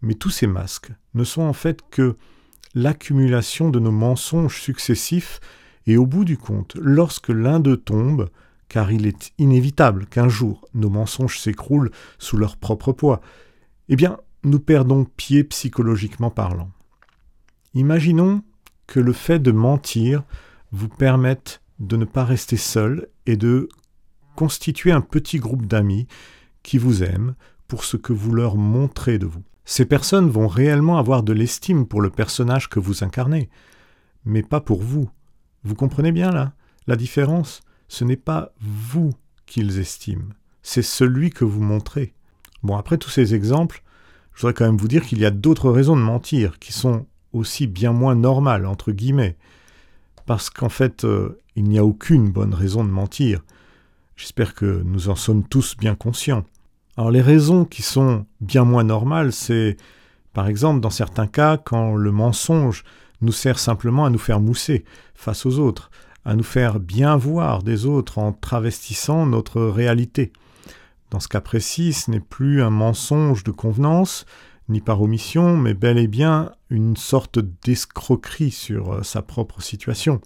Mais 0.02 0.14
tous 0.14 0.30
ces 0.30 0.47
masques 0.47 0.90
ne 1.14 1.25
sont 1.25 1.42
en 1.42 1.52
fait 1.52 1.80
que 1.90 2.16
l'accumulation 2.75 3.71
de 3.71 3.80
nos 3.80 3.90
mensonges 3.90 4.61
successifs, 4.61 5.40
et 5.87 5.97
au 5.97 6.07
bout 6.07 6.25
du 6.25 6.37
compte, 6.37 6.76
lorsque 6.80 7.30
l'un 7.30 7.61
d'eux 7.61 7.78
tombe, 7.78 8.28
car 8.68 8.92
il 8.92 9.07
est 9.07 9.33
inévitable 9.38 10.07
qu'un 10.07 10.28
jour 10.28 10.68
nos 10.75 10.90
mensonges 10.90 11.38
s'écroulent 11.38 11.90
sous 12.18 12.37
leur 12.37 12.59
propre 12.59 12.92
poids, 12.92 13.23
eh 13.88 13.97
bien, 13.97 14.18
nous 14.45 14.61
perdons 14.61 15.04
pied 15.04 15.45
psychologiquement 15.45 16.30
parlant. 16.30 16.71
Imaginons 17.75 18.42
que 18.88 18.99
le 18.99 19.12
fait 19.12 19.38
de 19.38 19.52
mentir 19.52 20.25
vous 20.73 20.88
permette 20.88 21.62
de 21.78 21.97
ne 21.97 22.04
pas 22.04 22.25
rester 22.25 22.57
seul 22.57 23.07
et 23.26 23.37
de 23.37 23.68
constituer 24.35 24.90
un 24.90 25.00
petit 25.00 25.38
groupe 25.38 25.66
d'amis 25.66 26.09
qui 26.64 26.78
vous 26.78 27.04
aiment 27.04 27.35
pour 27.68 27.85
ce 27.85 27.97
que 27.97 28.12
vous 28.12 28.33
leur 28.33 28.57
montrez 28.57 29.18
de 29.18 29.26
vous. 29.26 29.45
Ces 29.64 29.85
personnes 29.85 30.30
vont 30.30 30.49
réellement 30.49 30.99
avoir 30.99 31.23
de 31.23 31.33
l'estime 31.33 31.87
pour 31.87 32.00
le 32.00 32.11
personnage 32.11 32.68
que 32.68 32.80
vous 32.80 33.04
incarnez, 33.04 33.50
mais 34.25 34.42
pas 34.42 34.61
pour 34.61 34.83
vous. 34.83 35.11
Vous 35.62 35.75
comprenez 35.75 36.11
bien 36.11 36.30
là 36.30 36.54
La 36.87 36.97
différence, 36.97 37.61
ce 37.88 38.04
n'est 38.04 38.16
pas 38.16 38.52
vous 38.61 39.12
qu'ils 39.45 39.78
estiment, 39.78 40.30
c'est 40.62 40.83
celui 40.83 41.30
que 41.30 41.45
vous 41.45 41.62
montrez. 41.62 42.14
Bon, 42.62 42.76
après 42.76 42.99
tous 42.99 43.11
ces 43.11 43.35
exemples, 43.35 43.83
je 44.35 44.40
voudrais 44.40 44.54
quand 44.54 44.66
même 44.66 44.78
vous 44.78 44.88
dire 44.88 45.04
qu'il 45.04 45.18
y 45.18 45.26
a 45.26 45.30
d'autres 45.30 45.71
raisons 45.71 45.97
de 45.97 46.02
mentir 46.02 46.59
qui 46.59 46.73
sont 46.73 47.07
aussi 47.32 47.66
bien 47.66 47.92
moins 47.92 48.14
normales, 48.14 48.66
entre 48.66 48.92
guillemets 48.92 49.37
parce 50.28 50.50
qu'en 50.50 50.68
fait, 50.68 51.04
euh, 51.04 51.40
il 51.56 51.64
n'y 51.64 51.78
a 51.78 51.85
aucune 51.87 52.30
bonne 52.30 52.52
raison 52.52 52.85
de 52.85 52.90
mentir. 52.90 53.40
J'espère 54.14 54.52
que 54.52 54.82
nous 54.85 55.08
en 55.08 55.16
sommes 55.16 55.42
tous 55.42 55.75
bien 55.75 55.94
conscients. 55.94 56.44
Alors 56.99 57.11
les 57.11 57.23
raisons 57.23 57.64
qui 57.64 57.80
sont 57.80 58.26
bien 58.42 58.64
moins 58.64 58.85
normales, 58.85 59.32
c'est 59.32 59.78
par 60.35 60.47
exemple 60.47 60.80
dans 60.80 60.90
certains 60.90 61.28
cas 61.28 61.56
quand 61.56 61.97
le 61.97 62.12
mensonge 62.12 62.85
nous 63.23 63.32
sert 63.32 63.58
simplement 63.58 64.04
à 64.04 64.11
nous 64.11 64.18
faire 64.18 64.38
mousser 64.38 64.85
face 65.14 65.47
aux 65.47 65.58
autres, 65.58 65.90
à 66.26 66.37
nous 66.37 66.44
faire 66.44 66.79
bien 66.79 67.16
voir 67.16 67.62
des 67.62 67.87
autres 67.87 68.18
en 68.18 68.35
travestissant 68.35 69.24
notre 69.24 69.62
réalité. 69.62 70.31
Dans 71.11 71.20
ce 71.20 71.29
cas 71.29 71.40
précis, 71.40 71.94
ce 71.94 72.11
n'est 72.11 72.20
plus 72.20 72.61
un 72.62 72.70
mensonge 72.70 73.44
de 73.44 73.50
convenance, 73.50 74.26
ni 74.68 74.81
par 74.81 75.00
omission, 75.00 75.57
mais 75.57 75.74
bel 75.74 75.98
et 75.98 76.09
bien 76.09 76.52
une 76.70 76.96
sorte 76.96 77.38
d'escroquerie 77.38 78.50
sur 78.50 78.92
euh, 78.92 79.02
sa 79.02 79.22
propre 79.22 79.62
situation. 79.62 80.20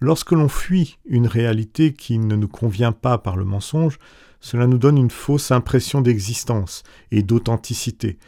Lorsque 0.00 0.32
l'on 0.32 0.48
fuit 0.48 0.98
une 1.04 1.26
réalité 1.26 1.92
qui 1.92 2.18
ne 2.18 2.34
nous 2.34 2.48
convient 2.48 2.92
pas 2.92 3.18
par 3.18 3.36
le 3.36 3.44
mensonge, 3.44 3.98
cela 4.40 4.66
nous 4.66 4.78
donne 4.78 4.96
une 4.96 5.10
fausse 5.10 5.50
impression 5.50 6.00
d'existence 6.00 6.82
et 7.10 7.22
d'authenticité. 7.22 8.18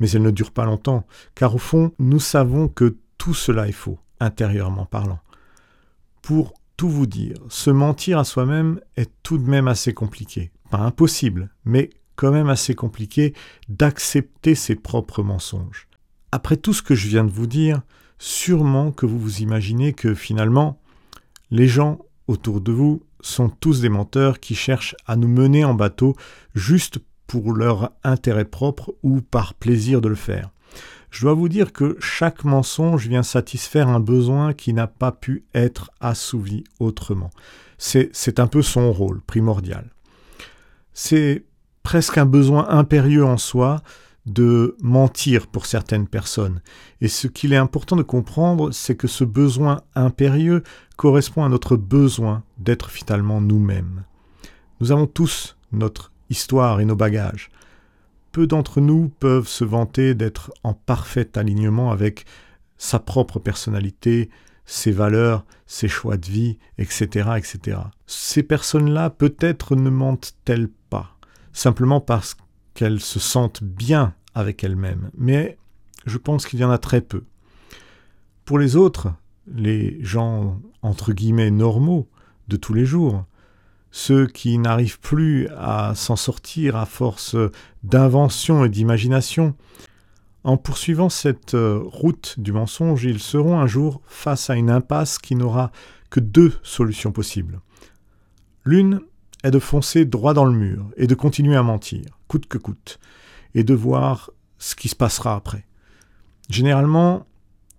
Mais 0.00 0.10
elle 0.10 0.22
ne 0.22 0.30
dure 0.30 0.50
pas 0.50 0.64
longtemps, 0.64 1.06
car 1.34 1.54
au 1.54 1.58
fond, 1.58 1.92
nous 1.98 2.20
savons 2.20 2.68
que 2.68 2.96
tout 3.16 3.34
cela 3.34 3.68
est 3.68 3.72
faux, 3.72 3.98
intérieurement 4.18 4.86
parlant. 4.86 5.20
Pour 6.22 6.54
tout 6.76 6.88
vous 6.88 7.06
dire, 7.06 7.36
se 7.48 7.70
mentir 7.70 8.18
à 8.18 8.24
soi-même 8.24 8.80
est 8.96 9.10
tout 9.22 9.38
de 9.38 9.48
même 9.48 9.68
assez 9.68 9.94
compliqué. 9.94 10.50
Pas 10.70 10.78
impossible, 10.78 11.50
mais 11.64 11.90
quand 12.20 12.32
même 12.32 12.50
assez 12.50 12.74
compliqué 12.74 13.32
d'accepter 13.70 14.54
ses 14.54 14.74
propres 14.74 15.22
mensonges. 15.22 15.88
Après 16.32 16.58
tout 16.58 16.74
ce 16.74 16.82
que 16.82 16.94
je 16.94 17.08
viens 17.08 17.24
de 17.24 17.30
vous 17.30 17.46
dire, 17.46 17.80
sûrement 18.18 18.92
que 18.92 19.06
vous 19.06 19.18
vous 19.18 19.40
imaginez 19.40 19.94
que 19.94 20.14
finalement, 20.14 20.78
les 21.50 21.66
gens 21.66 21.98
autour 22.28 22.60
de 22.60 22.72
vous 22.72 23.02
sont 23.22 23.48
tous 23.48 23.80
des 23.80 23.88
menteurs 23.88 24.38
qui 24.38 24.54
cherchent 24.54 24.94
à 25.06 25.16
nous 25.16 25.28
mener 25.28 25.64
en 25.64 25.72
bateau 25.72 26.14
juste 26.54 26.98
pour 27.26 27.54
leur 27.54 27.92
intérêt 28.04 28.44
propre 28.44 28.94
ou 29.02 29.22
par 29.22 29.54
plaisir 29.54 30.02
de 30.02 30.10
le 30.10 30.14
faire. 30.14 30.50
Je 31.10 31.22
dois 31.22 31.32
vous 31.32 31.48
dire 31.48 31.72
que 31.72 31.96
chaque 32.00 32.44
mensonge 32.44 33.08
vient 33.08 33.22
satisfaire 33.22 33.88
un 33.88 33.98
besoin 33.98 34.52
qui 34.52 34.74
n'a 34.74 34.88
pas 34.88 35.10
pu 35.10 35.44
être 35.54 35.90
assouvi 36.00 36.64
autrement. 36.80 37.30
C'est 37.78 38.40
un 38.40 38.46
peu 38.46 38.60
son 38.60 38.92
rôle 38.92 39.22
primordial. 39.22 39.88
C'est 40.92 41.44
presque 41.82 42.18
un 42.18 42.26
besoin 42.26 42.68
impérieux 42.68 43.24
en 43.24 43.38
soi 43.38 43.82
de 44.26 44.76
mentir 44.80 45.46
pour 45.46 45.66
certaines 45.66 46.06
personnes. 46.06 46.60
Et 47.00 47.08
ce 47.08 47.26
qu'il 47.26 47.52
est 47.52 47.56
important 47.56 47.96
de 47.96 48.02
comprendre, 48.02 48.70
c'est 48.70 48.94
que 48.94 49.08
ce 49.08 49.24
besoin 49.24 49.80
impérieux 49.94 50.62
correspond 50.96 51.44
à 51.44 51.48
notre 51.48 51.76
besoin 51.76 52.44
d'être 52.58 52.90
finalement 52.90 53.40
nous-mêmes. 53.40 54.04
Nous 54.80 54.92
avons 54.92 55.06
tous 55.06 55.56
notre 55.72 56.12
histoire 56.28 56.80
et 56.80 56.84
nos 56.84 56.96
bagages. 56.96 57.50
Peu 58.32 58.46
d'entre 58.46 58.80
nous 58.80 59.08
peuvent 59.08 59.48
se 59.48 59.64
vanter 59.64 60.14
d'être 60.14 60.52
en 60.62 60.74
parfait 60.74 61.36
alignement 61.36 61.90
avec 61.90 62.24
sa 62.78 62.98
propre 62.98 63.38
personnalité, 63.38 64.30
ses 64.64 64.92
valeurs, 64.92 65.44
ses 65.66 65.88
choix 65.88 66.16
de 66.16 66.26
vie, 66.26 66.58
etc. 66.78 67.30
etc. 67.36 67.78
Ces 68.06 68.42
personnes-là 68.42 69.10
peut-être 69.10 69.74
ne 69.74 69.90
mentent-elles 69.90 70.70
pas? 70.88 71.16
Simplement 71.52 72.00
parce 72.00 72.36
qu'elles 72.74 73.00
se 73.00 73.18
sentent 73.18 73.62
bien 73.62 74.14
avec 74.34 74.64
elles-mêmes. 74.64 75.10
Mais 75.16 75.58
je 76.06 76.18
pense 76.18 76.46
qu'il 76.46 76.60
y 76.60 76.64
en 76.64 76.70
a 76.70 76.78
très 76.78 77.00
peu. 77.00 77.24
Pour 78.44 78.58
les 78.58 78.76
autres, 78.76 79.12
les 79.46 79.98
gens 80.02 80.60
entre 80.82 81.12
guillemets 81.12 81.50
normaux 81.50 82.08
de 82.48 82.56
tous 82.56 82.74
les 82.74 82.86
jours, 82.86 83.24
ceux 83.90 84.26
qui 84.26 84.58
n'arrivent 84.58 85.00
plus 85.00 85.48
à 85.56 85.94
s'en 85.94 86.16
sortir 86.16 86.76
à 86.76 86.86
force 86.86 87.36
d'invention 87.82 88.64
et 88.64 88.68
d'imagination, 88.68 89.54
en 90.44 90.56
poursuivant 90.56 91.10
cette 91.10 91.54
euh, 91.54 91.80
route 91.84 92.36
du 92.38 92.52
mensonge, 92.52 93.04
ils 93.04 93.20
seront 93.20 93.58
un 93.58 93.66
jour 93.66 94.00
face 94.06 94.48
à 94.48 94.56
une 94.56 94.70
impasse 94.70 95.18
qui 95.18 95.34
n'aura 95.34 95.70
que 96.08 96.20
deux 96.20 96.54
solutions 96.62 97.12
possibles. 97.12 97.60
L'une 98.64 99.00
est 99.44 99.50
de 99.50 99.58
foncer 99.58 100.04
droit 100.04 100.34
dans 100.34 100.44
le 100.44 100.52
mur 100.52 100.90
et 100.96 101.06
de 101.06 101.14
continuer 101.14 101.56
à 101.56 101.62
mentir, 101.62 102.04
coûte 102.28 102.46
que 102.46 102.58
coûte, 102.58 102.98
et 103.54 103.64
de 103.64 103.74
voir 103.74 104.30
ce 104.58 104.74
qui 104.74 104.88
se 104.88 104.96
passera 104.96 105.34
après. 105.34 105.66
Généralement, 106.48 107.26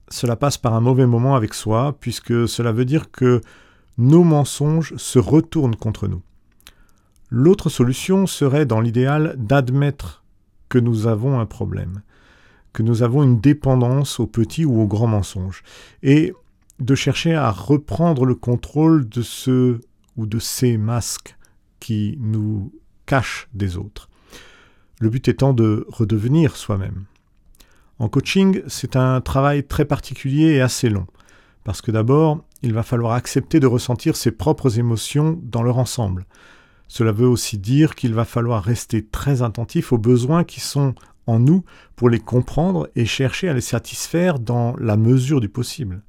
cela 0.10 0.36
passe 0.36 0.58
par 0.58 0.74
un 0.74 0.82
mauvais 0.82 1.06
moment 1.06 1.36
avec 1.36 1.54
soi, 1.54 1.98
puisque 2.00 2.48
cela 2.48 2.72
veut 2.72 2.86
dire 2.86 3.12
que 3.12 3.42
nos 3.98 4.24
mensonges 4.24 4.96
se 4.98 5.20
retournent 5.20 5.76
contre 5.76 6.08
nous. 6.08 6.22
L'autre 7.30 7.70
solution 7.70 8.28
serait, 8.28 8.66
dans 8.66 8.82
l'idéal, 8.82 9.36
d'admettre 9.38 10.24
que 10.70 10.80
nous 10.80 11.08
avons 11.08 11.40
un 11.40 11.46
problème, 11.46 12.02
que 12.74 12.84
nous 12.84 13.04
avons 13.04 13.24
une 13.24 13.40
dépendance 13.40 14.20
au 14.20 14.28
petit 14.28 14.66
ou 14.66 14.82
au 14.82 14.88
grand 14.88 15.08
mensonge, 15.08 15.64
et 16.04 16.34
de 16.80 16.96
chercher 16.96 17.36
à 17.36 17.52
reprendre 17.52 18.26
le 18.26 18.36
contrôle 18.36 19.08
de 19.08 19.22
ce 19.22 19.80
ou 20.18 20.26
de 20.26 20.40
ces 20.40 20.78
masques 20.78 21.38
qui 21.82 22.18
nous 22.22 22.72
cache 23.06 23.50
des 23.54 23.76
autres. 23.76 24.08
Le 25.02 25.10
but 25.10 25.28
étant 25.28 25.54
de 25.54 25.86
redevenir 25.90 26.56
soi-même. 26.56 27.04
En 28.00 28.08
coaching, 28.08 28.62
c'est 28.68 28.96
un 28.96 29.20
travail 29.20 29.68
très 29.68 29.84
particulier 29.84 30.54
et 30.54 30.62
assez 30.62 30.90
long, 30.90 31.08
parce 31.66 31.82
que 31.82 31.92
d'abord, 31.92 32.46
il 32.62 32.74
va 32.74 32.84
falloir 32.84 33.14
accepter 33.14 33.60
de 33.60 33.68
ressentir 33.68 34.16
ses 34.16 34.32
propres 34.32 34.80
émotions 34.80 35.40
dans 35.44 35.64
leur 35.64 35.78
ensemble. 35.78 36.26
Cela 36.88 37.12
veut 37.12 37.28
aussi 37.28 37.58
dire 37.58 37.96
qu'il 37.96 38.14
va 38.14 38.26
falloir 38.26 38.64
rester 38.64 39.06
très 39.06 39.42
attentif 39.42 39.92
aux 39.92 39.98
besoins 39.98 40.44
qui 40.44 40.60
sont 40.60 40.94
en 41.28 41.40
nous 41.40 41.64
pour 41.96 42.10
les 42.10 42.20
comprendre 42.20 42.90
et 42.96 43.06
chercher 43.06 43.50
à 43.50 43.54
les 43.54 43.62
satisfaire 43.62 44.40
dans 44.40 44.76
la 44.78 44.98
mesure 44.98 45.42
du 45.42 45.50
possible. 45.50 46.04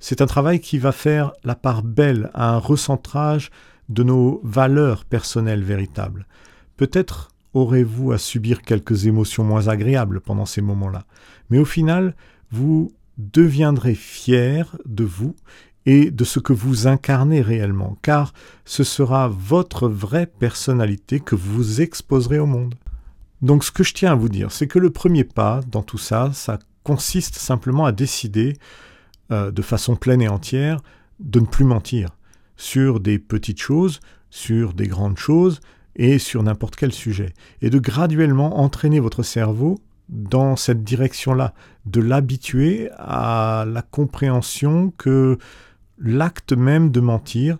C'est 0.00 0.20
un 0.20 0.26
travail 0.26 0.60
qui 0.60 0.78
va 0.78 0.92
faire 0.92 1.32
la 1.44 1.54
part 1.54 1.82
belle 1.82 2.30
à 2.34 2.50
un 2.50 2.58
recentrage 2.58 3.50
de 3.88 4.02
nos 4.02 4.40
valeurs 4.44 5.04
personnelles 5.04 5.62
véritables. 5.62 6.26
Peut-être 6.76 7.30
aurez-vous 7.54 8.12
à 8.12 8.18
subir 8.18 8.62
quelques 8.62 9.06
émotions 9.06 9.44
moins 9.44 9.68
agréables 9.68 10.20
pendant 10.20 10.46
ces 10.46 10.60
moments-là, 10.60 11.04
mais 11.50 11.58
au 11.58 11.64
final, 11.64 12.14
vous 12.50 12.92
deviendrez 13.18 13.94
fier 13.94 14.76
de 14.84 15.04
vous 15.04 15.34
et 15.86 16.10
de 16.10 16.24
ce 16.24 16.40
que 16.40 16.52
vous 16.52 16.86
incarnez 16.86 17.40
réellement, 17.40 17.96
car 18.02 18.34
ce 18.64 18.84
sera 18.84 19.28
votre 19.28 19.88
vraie 19.88 20.26
personnalité 20.26 21.20
que 21.20 21.36
vous 21.36 21.80
exposerez 21.80 22.40
au 22.40 22.46
monde. 22.46 22.74
Donc 23.40 23.64
ce 23.64 23.70
que 23.70 23.84
je 23.84 23.94
tiens 23.94 24.12
à 24.12 24.16
vous 24.16 24.28
dire, 24.28 24.50
c'est 24.50 24.66
que 24.66 24.80
le 24.80 24.90
premier 24.90 25.24
pas 25.24 25.60
dans 25.70 25.82
tout 25.82 25.98
ça, 25.98 26.30
ça 26.34 26.58
consiste 26.82 27.36
simplement 27.36 27.84
à 27.84 27.92
décider 27.92 28.56
euh, 29.30 29.50
de 29.50 29.62
façon 29.62 29.96
pleine 29.96 30.22
et 30.22 30.28
entière 30.28 30.80
de 31.20 31.40
ne 31.40 31.46
plus 31.46 31.64
mentir 31.64 32.10
sur 32.56 33.00
des 33.00 33.18
petites 33.18 33.60
choses, 33.60 34.00
sur 34.30 34.72
des 34.72 34.88
grandes 34.88 35.18
choses 35.18 35.60
et 35.94 36.18
sur 36.18 36.42
n'importe 36.42 36.76
quel 36.76 36.92
sujet, 36.92 37.32
et 37.62 37.70
de 37.70 37.78
graduellement 37.78 38.60
entraîner 38.60 39.00
votre 39.00 39.22
cerveau 39.22 39.78
dans 40.08 40.54
cette 40.54 40.84
direction-là, 40.84 41.54
de 41.86 42.00
l'habituer 42.00 42.90
à 42.96 43.64
la 43.66 43.82
compréhension 43.82 44.92
que 44.98 45.38
l'acte 45.98 46.52
même 46.52 46.90
de 46.90 47.00
mentir 47.00 47.58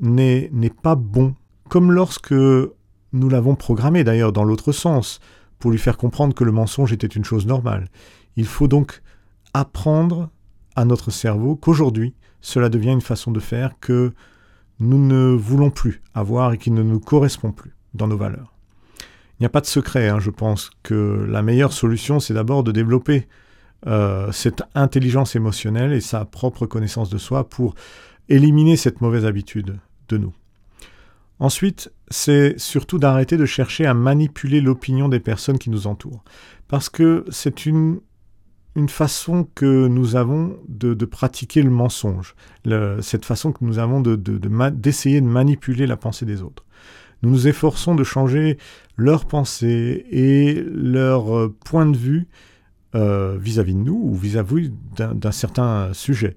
n'est 0.00 0.50
pas 0.82 0.94
bon. 0.94 1.34
Comme 1.68 1.92
lorsque 1.92 2.32
nous 2.32 3.28
l'avons 3.28 3.54
programmé 3.54 4.04
d'ailleurs 4.04 4.32
dans 4.32 4.44
l'autre 4.44 4.72
sens, 4.72 5.18
pour 5.58 5.70
lui 5.70 5.78
faire 5.78 5.96
comprendre 5.96 6.34
que 6.34 6.44
le 6.44 6.52
mensonge 6.52 6.92
était 6.92 7.06
une 7.06 7.24
chose 7.24 7.46
normale. 7.46 7.88
Il 8.36 8.46
faut 8.46 8.68
donc 8.68 9.02
apprendre 9.54 10.30
à 10.76 10.84
notre 10.84 11.10
cerveau 11.10 11.56
qu'aujourd'hui, 11.56 12.14
cela 12.40 12.68
devient 12.68 12.92
une 12.92 13.00
façon 13.00 13.32
de 13.32 13.40
faire 13.40 13.74
que 13.80 14.12
nous 14.80 15.04
ne 15.04 15.34
voulons 15.34 15.70
plus 15.70 16.02
avoir 16.14 16.52
et 16.52 16.58
qui 16.58 16.70
ne 16.70 16.82
nous 16.82 17.00
correspond 17.00 17.52
plus 17.52 17.74
dans 17.94 18.06
nos 18.06 18.16
valeurs. 18.16 18.52
Il 19.38 19.42
n'y 19.42 19.46
a 19.46 19.50
pas 19.50 19.60
de 19.60 19.66
secret, 19.66 20.08
hein, 20.08 20.18
je 20.18 20.30
pense 20.30 20.70
que 20.82 21.26
la 21.28 21.42
meilleure 21.42 21.72
solution, 21.72 22.18
c'est 22.18 22.34
d'abord 22.34 22.64
de 22.64 22.72
développer 22.72 23.28
euh, 23.86 24.32
cette 24.32 24.62
intelligence 24.74 25.36
émotionnelle 25.36 25.92
et 25.92 26.00
sa 26.00 26.24
propre 26.24 26.66
connaissance 26.66 27.10
de 27.10 27.18
soi 27.18 27.48
pour 27.48 27.76
éliminer 28.28 28.76
cette 28.76 29.00
mauvaise 29.00 29.24
habitude 29.24 29.78
de 30.08 30.18
nous. 30.18 30.34
Ensuite, 31.38 31.92
c'est 32.10 32.58
surtout 32.58 32.98
d'arrêter 32.98 33.36
de 33.36 33.46
chercher 33.46 33.86
à 33.86 33.94
manipuler 33.94 34.60
l'opinion 34.60 35.08
des 35.08 35.20
personnes 35.20 35.58
qui 35.58 35.70
nous 35.70 35.86
entourent. 35.86 36.24
Parce 36.66 36.88
que 36.88 37.24
c'est 37.30 37.64
une, 37.66 38.00
une 38.76 38.88
façon 38.88 39.48
que 39.54 39.88
nous 39.88 40.16
avons 40.16 40.56
de, 40.68 40.94
pratiquer 41.04 41.62
le 41.62 41.70
mensonge, 41.70 42.34
cette 43.00 43.24
façon 43.24 43.52
que 43.52 43.64
nous 43.64 43.78
avons 43.78 44.00
d'essayer 44.00 45.20
de, 45.20 45.26
manipuler 45.26 45.86
la 45.86 45.96
pensée 45.96 46.26
des 46.26 46.42
autres. 46.42 46.64
Nous 47.22 47.30
nous 47.30 47.48
efforçons 47.48 47.94
de 47.94 48.04
changer 48.04 48.58
leur 48.96 49.26
pensée 49.26 50.06
et 50.10 50.62
leur 50.72 51.36
euh, 51.36 51.56
point 51.64 51.86
de 51.86 51.96
vue 51.96 52.28
euh, 52.94 53.36
vis-à-vis 53.40 53.74
de 53.74 53.80
nous 53.80 54.00
ou 54.00 54.14
vis-à-vis 54.14 54.72
d'un 54.96 55.32
certain 55.32 55.92
sujet. 55.92 56.36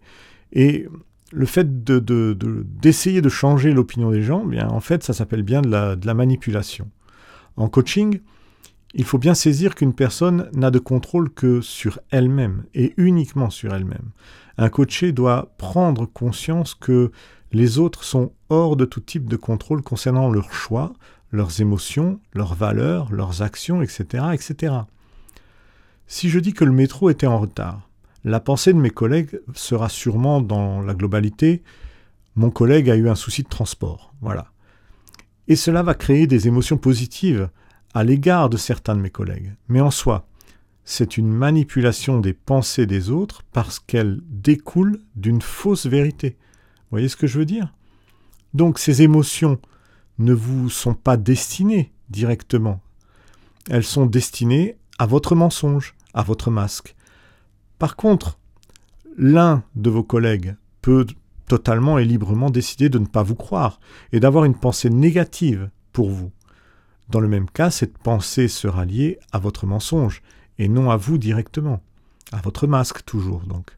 Et 0.54 0.88
le 1.32 1.46
fait 1.46 1.84
d'essayer 1.84 3.22
de, 3.22 3.30
changer 3.30 3.72
l'opinion 3.72 4.12
des 4.12 4.22
gens, 4.22 4.44
bien, 4.44 4.68
en 4.68 4.80
fait, 4.80 5.04
ça 5.04 5.14
s'appelle 5.14 5.44
bien 5.44 5.62
de 5.62 5.70
la, 5.70 6.14
manipulation. 6.14 6.90
En 7.58 7.70
coaching, 7.70 8.20
il 8.94 9.06
faut 9.06 9.18
bien 9.18 9.34
saisir 9.34 9.76
qu'une 9.76 9.94
personne 9.94 10.50
n'a 10.54 10.72
de 10.72 10.80
contrôle 10.80 11.30
que 11.30 11.62
sur 11.62 12.00
elle-même 12.10 12.64
et 12.74 12.94
uniquement 12.98 13.50
sur 13.50 13.74
elle-même. 13.74 14.12
Un 14.58 14.70
coaché 14.70 15.12
doit 15.12 15.54
prendre 15.58 16.06
conscience 16.06 16.76
que 16.76 17.12
les 17.52 17.80
autres 17.80 18.04
sont 18.04 18.34
hors 18.50 18.76
de 18.76 18.86
tout 18.86 19.00
type 19.00 19.28
de 19.28 19.38
contrôle 19.38 19.82
concernant 19.82 20.30
leurs 20.30 20.54
choix, 20.54 20.94
leurs 21.32 21.62
émotions, 21.62 22.20
leurs 22.34 22.56
valeurs, 22.56 23.12
leurs 23.12 23.42
actions, 23.42 23.82
etc., 23.82 24.26
etc. 24.34 24.74
Si 26.08 26.30
je 26.30 26.40
dis 26.40 26.54
que 26.54 26.66
le 26.66 26.74
métro 26.74 27.10
était 27.10 27.28
en 27.28 27.40
retard, 27.40 27.90
la 28.24 28.40
pensée 28.40 28.74
de 28.74 28.80
mes 28.80 28.90
collègues 28.90 29.40
sera 29.54 29.90
sûrement 29.90 30.42
dans 30.42 30.82
la 30.82 30.94
globalité 30.94 31.64
mon 32.36 32.50
collègue 32.50 32.90
a 32.90 32.96
eu 32.96 33.10
un 33.10 33.16
souci 33.16 33.44
de 33.44 33.50
transport. 33.50 34.14
Voilà. 34.22 34.48
Et 35.48 35.56
cela 35.56 35.84
va 35.84 35.94
créer 35.94 36.28
des 36.28 36.48
émotions 36.48 36.78
positives 36.78 37.50
à 37.94 38.04
l'égard 38.04 38.50
de 38.50 38.58
certains 38.58 38.96
de 38.96 39.02
mes 39.02 39.10
collègues. 39.10 39.56
Mais 39.68 39.82
en 39.82 39.92
soi, 39.92 40.28
c'est 40.84 41.18
une 41.18 41.32
manipulation 41.32 42.20
des 42.20 42.34
pensées 42.34 42.86
des 42.86 43.10
autres 43.10 43.44
parce 43.52 43.80
qu'elle 43.80 44.22
découle 44.30 45.00
d'une 45.16 45.42
fausse 45.42 45.86
vérité. 45.86 46.38
Vous 46.40 46.92
voyez 46.92 47.08
ce 47.08 47.16
que 47.16 47.28
je 47.28 47.40
veux 47.40 47.46
dire? 47.46 47.74
Donc 48.54 48.80
ces 48.80 49.02
émotions 49.02 49.60
ne 50.20 50.34
vous 50.34 50.70
sont 50.70 50.94
pas 50.94 51.18
destinées 51.18 51.92
directement. 52.10 52.82
Elles 53.70 53.84
sont 53.84 54.06
destinées 54.06 54.78
à 54.98 55.06
votre 55.06 55.36
mensonge, 55.36 55.96
à 56.14 56.24
votre 56.24 56.52
masque. 56.52 56.96
Par 57.80 57.96
contre, 57.96 58.38
l'un 59.18 59.64
de 59.76 59.90
vos 59.90 60.04
collègues 60.04 60.56
peut 60.82 61.06
totalement 61.48 61.98
et 61.98 62.06
librement 62.06 62.50
décider 62.50 62.90
de 62.90 63.00
ne 63.00 63.06
pas 63.06 63.24
vous 63.24 63.36
croire 63.36 63.80
et 64.12 64.20
d'avoir 64.20 64.46
une 64.46 64.56
pensée 64.56 64.90
négative 64.90 65.70
pour 65.92 66.10
vous. 66.10 66.32
Dans 67.12 67.20
le 67.20 67.28
même 67.28 67.50
cas, 67.50 67.70
cette 67.70 67.98
pensée 67.98 68.48
sera 68.48 68.86
liée 68.86 69.20
à 69.34 69.40
votre 69.40 69.66
mensonge 69.66 70.22
et 70.58 70.70
non 70.70 70.90
à 70.90 70.96
vous 70.96 71.18
directement, 71.18 71.84
à 72.32 72.40
votre 72.40 72.68
masque 72.68 73.04
toujours 73.04 73.42
donc. 73.42 73.78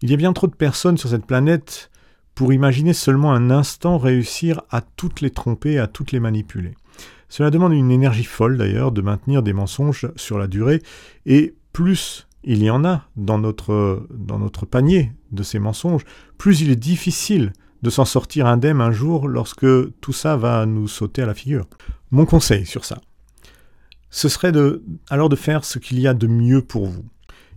Il 0.00 0.10
y 0.10 0.14
a 0.14 0.16
bien 0.16 0.32
trop 0.32 0.46
de 0.46 0.54
personnes 0.54 0.96
sur 0.96 1.10
cette 1.10 1.26
planète 1.26 1.90
pour 2.34 2.54
imaginer 2.54 2.94
seulement 2.94 3.34
un 3.34 3.50
instant 3.50 3.98
réussir 3.98 4.62
à 4.70 4.80
toutes 4.80 5.20
les 5.20 5.30
tromper, 5.30 5.78
à 5.78 5.86
toutes 5.86 6.12
les 6.12 6.20
manipuler. 6.20 6.74
Cela 7.28 7.50
demande 7.50 7.74
une 7.74 7.90
énergie 7.90 8.24
folle 8.24 8.56
d'ailleurs 8.56 8.90
de 8.90 9.02
maintenir 9.02 9.42
des 9.42 9.52
mensonges 9.52 10.10
sur 10.16 10.38
la 10.38 10.46
durée, 10.46 10.82
et 11.26 11.54
plus 11.74 12.26
il 12.42 12.62
y 12.62 12.70
en 12.70 12.86
a 12.86 13.06
dans 13.16 13.38
notre, 13.38 14.06
dans 14.10 14.38
notre 14.38 14.64
panier 14.64 15.12
de 15.30 15.42
ces 15.42 15.58
mensonges, 15.58 16.04
plus 16.38 16.62
il 16.62 16.70
est 16.70 16.76
difficile 16.76 17.52
de 17.82 17.90
s'en 17.90 18.04
sortir 18.04 18.46
indemne 18.46 18.80
un 18.80 18.92
jour 18.92 19.28
lorsque 19.28 19.66
tout 20.00 20.12
ça 20.12 20.36
va 20.36 20.66
nous 20.66 20.88
sauter 20.88 21.22
à 21.22 21.26
la 21.26 21.34
figure. 21.34 21.66
Mon 22.10 22.26
conseil 22.26 22.66
sur 22.66 22.84
ça, 22.84 23.00
ce 24.10 24.28
serait 24.28 24.52
alors 25.10 25.28
de 25.28 25.36
faire 25.36 25.64
ce 25.64 25.78
qu'il 25.78 25.98
y 25.98 26.06
a 26.06 26.14
de 26.14 26.26
mieux 26.26 26.62
pour 26.62 26.86
vous. 26.86 27.04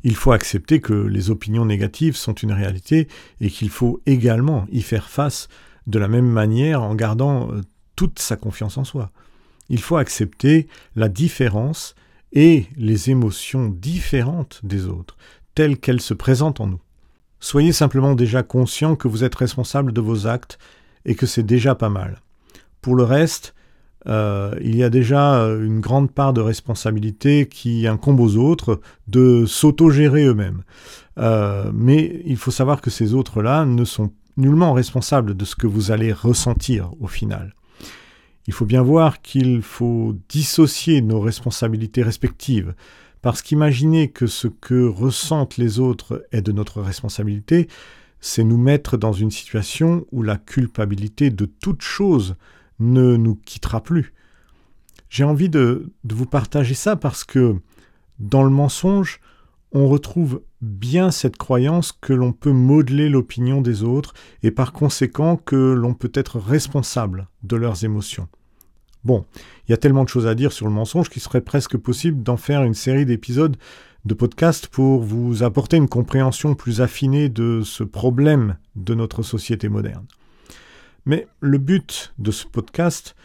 Il 0.03 0.15
faut 0.15 0.31
accepter 0.31 0.81
que 0.81 0.93
les 0.93 1.31
opinions 1.31 1.65
négatives 1.65 2.15
sont 2.15 2.33
une 2.33 2.51
réalité 2.51 3.07
et 3.41 3.49
qu'il 3.49 3.69
faut 3.69 4.01
également 4.05 4.65
y 4.71 4.81
faire 4.81 5.09
face 5.09 5.47
de 5.87 5.99
la 5.99 6.07
même 6.07 6.29
manière 6.29 6.83
en 6.83 6.95
gardant 6.95 7.51
euh, 7.51 7.61
toute 7.95 8.19
sa 8.19 8.35
confiance 8.35 8.77
en 8.77 8.83
soi 8.83 9.11
il 9.69 9.81
faut 9.81 9.97
accepter 9.97 10.67
la 10.95 11.09
différence 11.09 11.95
et 12.33 12.67
les 12.75 13.09
émotions 13.09 13.69
différentes 13.69 14.59
des 14.63 14.85
autres, 14.85 15.17
telles 15.53 15.77
qu'elles 15.77 16.01
se 16.01 16.13
présentent 16.13 16.59
en 16.59 16.67
nous. 16.67 16.81
Soyez 17.39 17.71
simplement 17.71 18.15
déjà 18.15 18.43
conscient 18.43 18.95
que 18.95 19.07
vous 19.07 19.23
êtes 19.23 19.35
responsable 19.35 19.91
de 19.91 20.01
vos 20.01 20.27
actes 20.27 20.57
et 21.05 21.15
que 21.15 21.25
c'est 21.25 21.43
déjà 21.43 21.75
pas 21.75 21.89
mal. 21.89 22.21
Pour 22.81 22.95
le 22.95 23.03
reste, 23.03 23.55
euh, 24.07 24.53
il 24.61 24.75
y 24.75 24.83
a 24.83 24.89
déjà 24.89 25.41
euh, 25.41 25.65
une 25.65 25.79
grande 25.79 26.11
part 26.11 26.33
de 26.33 26.41
responsabilité 26.41 27.47
qui 27.47 27.87
incombe 27.87 28.19
aux 28.19 28.37
autres 28.37 28.79
de 29.07 29.45
s'autogérer 29.45 30.25
eux-mêmes. 30.25 30.63
Euh, 31.17 31.71
mais 31.73 32.21
il 32.25 32.37
faut 32.37 32.51
savoir 32.51 32.81
que 32.81 32.89
ces 32.89 33.13
autres-là 33.13 33.65
ne 33.65 33.85
sont 33.85 34.11
nullement 34.37 34.73
responsables 34.73 35.35
de 35.35 35.45
ce 35.45 35.55
que 35.55 35.67
vous 35.67 35.91
allez 35.91 36.13
ressentir 36.13 36.91
au 36.99 37.07
final. 37.07 37.55
Il 38.47 38.53
faut 38.53 38.65
bien 38.65 38.83
voir 38.83 39.21
qu'il 39.21 39.61
faut 39.61 40.15
dissocier 40.29 41.01
nos 41.01 41.19
responsabilités 41.19 42.03
respectives, 42.03 42.75
parce 43.25 43.41
qu'imaginer 43.41 44.09
que 44.11 44.27
ce 44.27 44.47
que 44.47 44.85
ressentent 44.85 45.57
les 45.57 45.79
autres 45.79 46.27
est 46.31 46.43
de 46.43 46.51
notre 46.51 46.79
responsabilité, 46.79 47.67
c'est 48.19 48.43
nous 48.43 48.59
mettre 48.59 48.97
dans 48.97 49.13
une 49.13 49.31
situation 49.31 50.05
où 50.11 50.21
la 50.21 50.37
culpabilité 50.37 51.31
de 51.31 51.45
toute 51.45 51.81
chose 51.81 52.35
ne 52.77 53.17
nous 53.17 53.33
quittera 53.33 53.81
plus. 53.81 54.13
J'ai 55.09 55.23
envie 55.23 55.49
de, 55.49 55.91
de, 56.03 56.13
vous 56.13 56.27
partager 56.27 56.75
ça 56.75 56.95
parce 56.95 57.23
que 57.23 57.55
dans 58.19 58.43
le 58.43 58.51
mensonge, 58.51 59.19
on 59.71 59.87
retrouve 59.87 60.43
bien 60.61 61.09
cette 61.09 61.37
croyance 61.37 61.93
que 61.93 62.13
l'on 62.13 62.31
peut 62.31 62.53
modeler 62.53 63.09
l'opinion 63.09 63.59
des 63.59 63.81
autres 63.81 64.13
et 64.43 64.51
par 64.51 64.71
conséquent 64.71 65.35
que 65.35 65.73
l'on 65.73 65.95
peut 65.95 66.11
être 66.13 66.37
responsable 66.37 67.27
de 67.41 67.55
leurs 67.55 67.85
émotions. 67.85 68.27
Bon, 69.05 69.25
il 69.67 69.71
y 69.71 69.73
a 69.73 69.77
tellement 69.77 70.03
de 70.03 70.09
choses 70.09 70.27
à 70.27 70.35
dire 70.35 70.51
sur 70.51 70.65
le 70.65 70.73
mensonge 70.73 71.09
qu'il 71.09 71.21
serait 71.21 71.41
presque 71.41 71.77
possible 71.77 72.23
d'en 72.23 72.37
faire 72.37 72.63
une 72.63 72.73
série 72.73 73.05
d'épisodes 73.05 73.55
de 74.03 74.13
podcast 74.13 74.67
pour 74.67 75.01
vous 75.01 75.43
apporter 75.43 75.77
une 75.77 75.87
compréhension 75.87 76.55
plus 76.55 76.81
affinée 76.81 77.29
de 77.29 77.61
ce 77.63 77.83
problème 77.83 78.57
de 78.75 78.93
notre 78.95 79.23
société 79.23 79.69
moderne. 79.69 80.05
Mais 81.05 81.27
le 81.39 81.59
but 81.59 82.13
de 82.17 82.31
ce 82.31 82.45
podcast, 82.45 83.15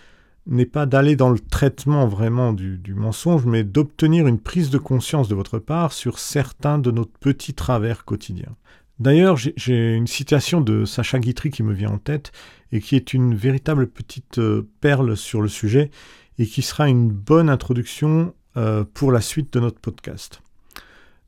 n'est 0.46 0.66
pas 0.66 0.86
d'aller 0.86 1.16
dans 1.16 1.30
le 1.30 1.38
traitement 1.38 2.06
vraiment 2.06 2.52
du, 2.52 2.94
mensonge, 2.94 3.46
mais 3.46 3.64
d'obtenir 3.64 4.26
une 4.26 4.40
prise 4.40 4.70
de 4.70 4.78
conscience 4.78 5.28
de 5.28 5.34
votre 5.34 5.58
part 5.58 5.92
sur 5.92 6.18
certains 6.18 6.78
de 6.78 6.90
nos 6.90 7.04
petits 7.04 7.54
travers 7.54 8.04
quotidiens. 8.04 8.56
D'ailleurs, 9.00 9.38
j'ai 9.38 9.94
une 9.94 10.06
citation 10.06 10.60
de 10.60 10.84
Sacha 10.84 11.18
Guitry 11.18 11.50
qui 11.50 11.62
me 11.62 11.72
vient 11.72 11.92
en 11.92 11.98
tête 11.98 12.32
et 12.70 12.80
qui 12.80 12.96
est 12.96 13.14
une 13.14 13.34
véritable 13.34 13.86
petite 13.86 14.38
euh, 14.38 14.68
perle 14.82 15.16
sur 15.16 15.40
le 15.40 15.48
sujet 15.48 15.90
et 16.38 16.46
qui 16.46 16.60
sera 16.60 16.86
une 16.86 17.10
bonne 17.10 17.48
introduction 17.48 18.34
euh, 18.58 18.84
pour 18.84 19.10
la 19.10 19.22
suite 19.22 19.54
de 19.54 19.60
notre 19.60 19.80
podcast. 19.80 20.42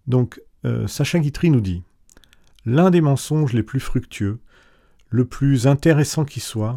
Donc, 0.06 0.42
euh, 0.66 0.86
Sacha 0.86 1.18
Guitry 1.18 1.48
nous 1.48 1.62
dit 1.62 1.82
L'un 2.66 2.90
des 2.90 3.00
mensonges 3.00 3.54
les 3.54 3.62
plus 3.62 3.80
fructueux, 3.80 4.38
le 5.08 5.24
plus 5.24 5.66
intéressant 5.66 6.26
qui 6.26 6.40
soit, 6.40 6.76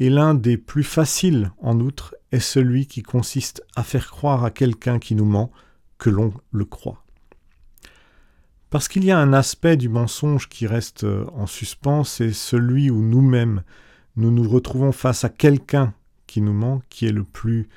et 0.00 0.10
l'un 0.10 0.34
des 0.34 0.56
plus 0.56 0.84
faciles 0.84 1.52
en 1.58 1.78
outre, 1.78 2.16
est 2.32 2.40
celui 2.40 2.86
qui 2.86 3.04
consiste 3.04 3.62
à 3.76 3.84
faire 3.84 4.10
croire 4.10 4.44
à 4.44 4.50
quelqu'un 4.50 4.98
qui 4.98 5.14
nous 5.14 5.24
ment 5.24 5.52
que 5.98 6.10
l'on 6.10 6.34
le 6.50 6.64
croit. 6.64 7.04
Parce 8.70 8.86
qu'il 8.86 9.04
y 9.04 9.10
a 9.10 9.18
un 9.18 9.32
aspect 9.32 9.76
du 9.76 9.88
mensonge 9.88 10.48
qui 10.48 10.68
reste 10.68 11.02
euh, 11.02 11.26
en 11.34 11.46
suspens, 11.46 12.04
c'est 12.04 12.32
celui 12.32 12.88
où 12.90 13.02
nous-mêmes 13.02 13.62
nous 14.16 14.30
nous 14.30 14.48
retrouvons 14.48 14.92
face 14.92 15.24
à 15.24 15.28
quelqu'un 15.28 15.92
qui 16.28 16.40
nous 16.40 16.52
ment, 16.52 16.80
qui 16.88 17.06
est 17.06 17.12
le 17.12 17.24
plus 17.24 17.68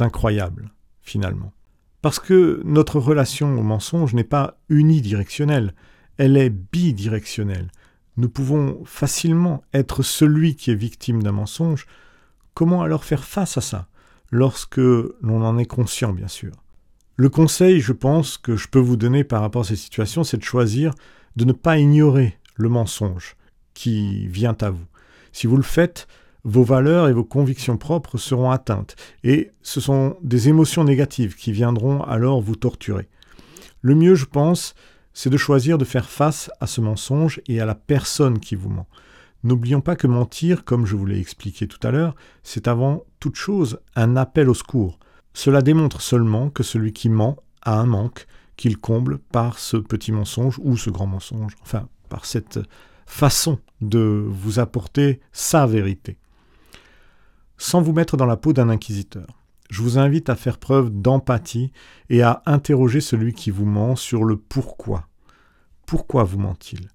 incroyable, 0.00 0.70
finalement. 1.02 1.52
Parce 2.00 2.18
que 2.18 2.62
notre 2.64 2.98
relation 2.98 3.58
au 3.58 3.62
mensonge 3.62 4.14
n'est 4.14 4.24
pas 4.24 4.58
unidirectionnelle, 4.70 5.74
elle 6.16 6.36
est 6.38 6.50
bidirectionnelle. 6.50 7.70
Nous 8.16 8.30
pouvons 8.30 8.82
facilement 8.84 9.62
être 9.74 10.02
celui 10.02 10.56
qui 10.56 10.70
est 10.70 10.74
victime 10.74 11.22
d'un 11.22 11.32
mensonge. 11.32 11.86
Comment 12.54 12.82
alors 12.82 13.04
faire 13.04 13.24
face 13.24 13.58
à 13.58 13.60
ça 13.60 13.88
Lorsque 14.30 14.78
l'on 14.78 15.44
en 15.44 15.58
est 15.58 15.66
conscient, 15.66 16.12
bien 16.12 16.28
sûr? 16.28 16.52
Le 17.20 17.28
conseil, 17.28 17.80
je 17.80 17.92
pense, 17.92 18.38
que 18.38 18.54
je 18.54 18.68
peux 18.68 18.78
vous 18.78 18.96
donner 18.96 19.24
par 19.24 19.40
rapport 19.40 19.62
à 19.62 19.64
ces 19.64 19.74
situations, 19.74 20.22
c'est 20.22 20.36
de 20.36 20.44
choisir 20.44 20.94
de 21.34 21.44
ne 21.44 21.52
pas 21.52 21.76
ignorer 21.76 22.38
le 22.54 22.68
mensonge 22.68 23.34
qui 23.74 24.28
vient 24.28 24.56
à 24.60 24.70
vous. 24.70 24.86
Si 25.32 25.48
vous 25.48 25.56
le 25.56 25.64
faites, 25.64 26.06
vos 26.44 26.62
valeurs 26.62 27.08
et 27.08 27.12
vos 27.12 27.24
convictions 27.24 27.76
propres 27.76 28.18
seront 28.18 28.52
atteintes, 28.52 28.94
et 29.24 29.50
ce 29.62 29.80
sont 29.80 30.16
des 30.22 30.48
émotions 30.48 30.84
négatives 30.84 31.34
qui 31.34 31.50
viendront 31.50 32.04
alors 32.04 32.40
vous 32.40 32.54
torturer. 32.54 33.08
Le 33.80 33.96
mieux, 33.96 34.14
je 34.14 34.24
pense, 34.24 34.76
c'est 35.12 35.28
de 35.28 35.36
choisir 35.36 35.76
de 35.76 35.84
faire 35.84 36.08
face 36.08 36.52
à 36.60 36.68
ce 36.68 36.80
mensonge 36.80 37.40
et 37.48 37.60
à 37.60 37.66
la 37.66 37.74
personne 37.74 38.38
qui 38.38 38.54
vous 38.54 38.70
ment. 38.70 38.86
N'oublions 39.42 39.80
pas 39.80 39.96
que 39.96 40.06
mentir, 40.06 40.64
comme 40.64 40.86
je 40.86 40.94
vous 40.94 41.06
l'ai 41.06 41.18
expliqué 41.18 41.66
tout 41.66 41.84
à 41.84 41.90
l'heure, 41.90 42.14
c'est 42.44 42.68
avant 42.68 43.02
toute 43.18 43.34
chose 43.34 43.80
un 43.96 44.14
appel 44.14 44.48
au 44.48 44.54
secours. 44.54 45.00
Cela 45.34 45.62
démontre 45.62 46.00
seulement 46.00 46.50
que 46.50 46.62
celui 46.62 46.92
qui 46.92 47.08
ment 47.08 47.36
a 47.62 47.78
un 47.78 47.86
manque 47.86 48.26
qu'il 48.56 48.78
comble 48.78 49.18
par 49.18 49.58
ce 49.58 49.76
petit 49.76 50.12
mensonge 50.12 50.58
ou 50.62 50.76
ce 50.76 50.90
grand 50.90 51.06
mensonge, 51.06 51.54
enfin 51.62 51.88
par 52.08 52.24
cette 52.24 52.58
façon 53.06 53.58
de 53.80 54.26
vous 54.28 54.58
apporter 54.58 55.20
sa 55.32 55.66
vérité. 55.66 56.18
Sans 57.56 57.80
vous 57.82 57.92
mettre 57.92 58.16
dans 58.16 58.26
la 58.26 58.36
peau 58.36 58.52
d'un 58.52 58.68
inquisiteur, 58.68 59.26
je 59.70 59.82
vous 59.82 59.98
invite 59.98 60.30
à 60.30 60.36
faire 60.36 60.58
preuve 60.58 60.90
d'empathie 60.90 61.72
et 62.08 62.22
à 62.22 62.42
interroger 62.46 63.00
celui 63.00 63.32
qui 63.34 63.50
vous 63.50 63.66
ment 63.66 63.96
sur 63.96 64.24
le 64.24 64.36
pourquoi. 64.36 65.08
Pourquoi 65.86 66.24
vous 66.24 66.38
ment-il? 66.38 66.88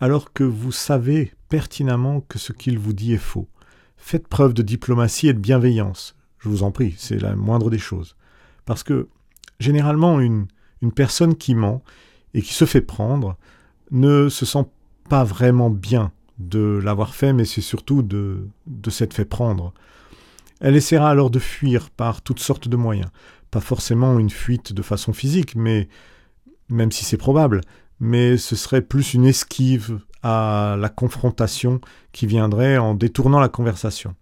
Alors 0.00 0.32
que 0.32 0.44
vous 0.44 0.72
savez 0.72 1.32
pertinemment 1.48 2.20
que 2.20 2.38
ce 2.38 2.52
qu'il 2.52 2.78
vous 2.78 2.92
dit 2.92 3.14
est 3.14 3.18
faux. 3.18 3.48
Faites 3.96 4.28
preuve 4.28 4.54
de 4.54 4.62
diplomatie 4.62 5.28
et 5.28 5.32
de 5.32 5.38
bienveillance. 5.38 6.14
Je 6.44 6.50
vous 6.50 6.62
en 6.62 6.70
prie, 6.70 6.94
c'est 6.98 7.18
la 7.18 7.34
moindre 7.34 7.70
des 7.70 7.78
choses. 7.78 8.16
Parce 8.66 8.82
que 8.82 9.08
généralement, 9.60 10.20
une, 10.20 10.46
personne 10.94 11.34
qui 11.34 11.54
ment 11.54 11.82
et 12.34 12.42
qui 12.42 12.52
se 12.52 12.66
fait 12.66 12.82
prendre 12.82 13.38
ne 13.90 14.28
se 14.28 14.44
sent 14.44 14.66
pas 15.08 15.24
vraiment 15.24 15.70
bien 15.70 16.12
de 16.38 16.78
l'avoir 16.84 17.14
fait, 17.14 17.32
mais 17.32 17.46
c'est 17.46 17.62
surtout 17.62 18.02
de, 18.02 18.46
de 18.66 18.90
s'être 18.90 19.14
fait 19.14 19.24
prendre. 19.24 19.72
Elle 20.60 20.76
essaiera 20.76 21.08
alors 21.08 21.30
de 21.30 21.38
fuir 21.38 21.88
par 21.88 22.20
toutes 22.20 22.40
sortes 22.40 22.68
de 22.68 22.76
moyens. 22.76 23.08
Pas 23.50 23.60
forcément 23.60 24.18
une 24.18 24.28
fuite 24.28 24.74
de 24.74 24.82
façon 24.82 25.14
physique, 25.14 25.56
mais 25.56 25.88
même 26.68 26.92
si 26.92 27.06
c'est 27.06 27.16
probable, 27.16 27.62
mais 28.00 28.36
ce 28.36 28.54
serait 28.54 28.82
plus 28.82 29.14
une 29.14 29.24
esquive 29.24 30.00
à 30.22 30.76
la 30.78 30.90
confrontation 30.90 31.80
qui 32.12 32.26
viendrait 32.26 32.76
en 32.76 32.94
détournant 32.94 33.40
la 33.40 33.48
conversation. 33.48 34.14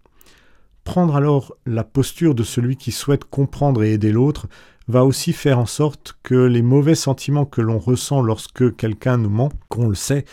Prendre 0.83 1.15
alors 1.15 1.55
la 1.65 1.83
posture 1.83 2.35
de 2.35 2.43
celui 2.43 2.75
qui 2.75 2.91
souhaite 2.91 3.23
comprendre 3.23 3.83
et 3.83 3.93
aider 3.93 4.11
l'autre 4.11 4.47
va 4.87 5.05
aussi 5.05 5.31
faire 5.31 5.59
en 5.59 5.65
sorte 5.65 6.17
que 6.23 6.35
les 6.35 6.61
mauvais 6.61 6.95
sentiments 6.95 7.45
que 7.45 7.61
l'on 7.61 7.79
ressent 7.79 8.21
lorsque 8.21 8.75
quelqu'un 8.75 9.17
nous 9.17 9.29
ment, 9.29 9.51
qu'on 9.69 9.87
le 9.87 9.95
sait, 9.95 10.25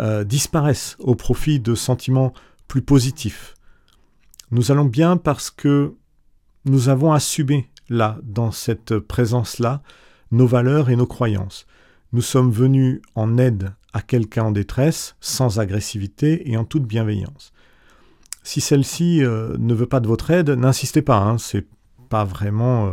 euh, 0.00 0.24
disparaissent 0.24 0.96
au 0.98 1.14
profit 1.14 1.60
de 1.60 1.76
sentiments 1.76 2.32
plus 2.66 2.82
positifs. 2.82 3.54
Nous 4.50 4.72
allons 4.72 4.84
bien 4.84 5.16
parce 5.16 5.50
que 5.50 5.94
nous 6.64 6.88
avons 6.88 7.12
assumé 7.12 7.70
là, 7.88 8.18
dans 8.22 8.50
cette 8.50 8.98
présence-là, 8.98 9.82
nos 10.32 10.46
valeurs 10.46 10.90
et 10.90 10.96
nos 10.96 11.06
croyances. 11.06 11.66
Nous 12.12 12.22
sommes 12.22 12.50
venus 12.50 13.00
en 13.14 13.38
aide 13.38 13.72
à 13.92 14.02
quelqu'un 14.02 14.44
en 14.44 14.50
détresse, 14.50 15.14
sans 15.20 15.60
agressivité 15.60 16.50
et 16.50 16.56
en 16.56 16.64
toute 16.64 16.84
bienveillance. 16.84 17.52
Si 18.44 18.60
celle-ci 18.60 19.24
euh, 19.24 19.56
ne 19.58 19.74
veut 19.74 19.86
pas 19.86 20.00
de 20.00 20.06
votre 20.06 20.30
aide, 20.30 20.50
n'insistez 20.50 21.00
pas. 21.00 21.16
Hein, 21.16 21.38
c'est 21.38 21.66
pas 22.10 22.24
vraiment 22.24 22.86
euh, 22.86 22.90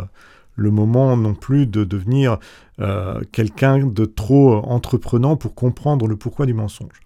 le 0.55 0.71
moment 0.71 1.17
non 1.17 1.35
plus 1.35 1.67
de 1.67 1.83
devenir 1.83 2.39
euh, 2.79 3.21
quelqu'un 3.33 3.85
de 3.85 4.05
trop 4.05 4.55
entreprenant 4.65 5.35
pour 5.35 5.53
comprendre 5.53 6.07
le 6.07 6.15
pourquoi 6.15 6.45
du 6.45 6.53
mensonge. 6.53 7.01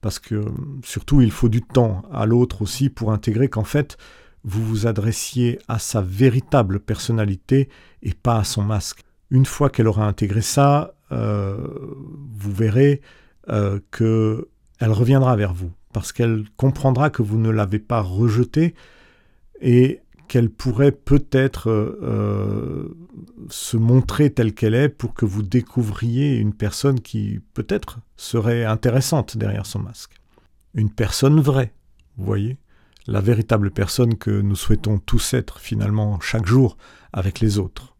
Parce 0.00 0.18
que 0.18 0.46
surtout, 0.84 1.20
il 1.20 1.30
faut 1.30 1.50
du 1.50 1.60
temps 1.60 2.02
à 2.10 2.24
l'autre 2.24 2.62
aussi 2.62 2.88
pour 2.88 3.12
intégrer 3.12 3.48
qu'en 3.48 3.64
fait, 3.64 3.98
vous 4.42 4.64
vous 4.64 4.86
adressiez 4.86 5.58
à 5.68 5.78
sa 5.78 6.00
véritable 6.00 6.80
personnalité 6.80 7.68
et 8.02 8.14
pas 8.14 8.38
à 8.38 8.44
son 8.44 8.62
masque. 8.62 9.02
Une 9.30 9.44
fois 9.44 9.68
qu'elle 9.68 9.88
aura 9.88 10.06
intégré 10.06 10.40
ça, 10.40 10.94
vous 11.10 12.52
verrez 12.52 13.00
que 13.90 14.48
elle 14.78 14.92
reviendra 14.92 15.34
vers 15.34 15.54
vous 15.54 15.72
parce 15.96 16.12
qu'elle 16.12 16.44
comprendra 16.58 17.08
que 17.08 17.22
vous 17.22 17.38
ne 17.38 17.48
l'avez 17.48 17.78
pas 17.78 18.02
rejetée 18.02 18.74
et 19.62 20.02
qu'elle 20.28 20.50
pourrait 20.50 20.92
peut-être 20.92 21.70
euh, 21.70 22.94
se 23.48 23.78
montrer 23.78 24.28
telle 24.28 24.52
qu'elle 24.52 24.74
est 24.74 24.90
pour 24.90 25.14
que 25.14 25.24
vous 25.24 25.42
découvriez 25.42 26.36
une 26.36 26.52
personne 26.52 27.00
qui 27.00 27.40
peut-être 27.54 28.00
serait 28.18 28.66
intéressante 28.66 29.38
derrière 29.38 29.64
son 29.64 29.78
masque. 29.78 30.20
Une 30.74 30.90
personne 30.90 31.40
vraie, 31.40 31.72
vous 32.18 32.26
voyez? 32.26 32.58
La 33.06 33.22
véritable 33.22 33.70
personne 33.70 34.18
que 34.18 34.42
nous 34.42 34.54
souhaitons 34.54 34.98
tous 34.98 35.32
être 35.32 35.60
finalement 35.60 36.20
chaque 36.20 36.44
jour 36.44 36.76
avec 37.14 37.40
les 37.40 37.58
autres. 37.58 37.96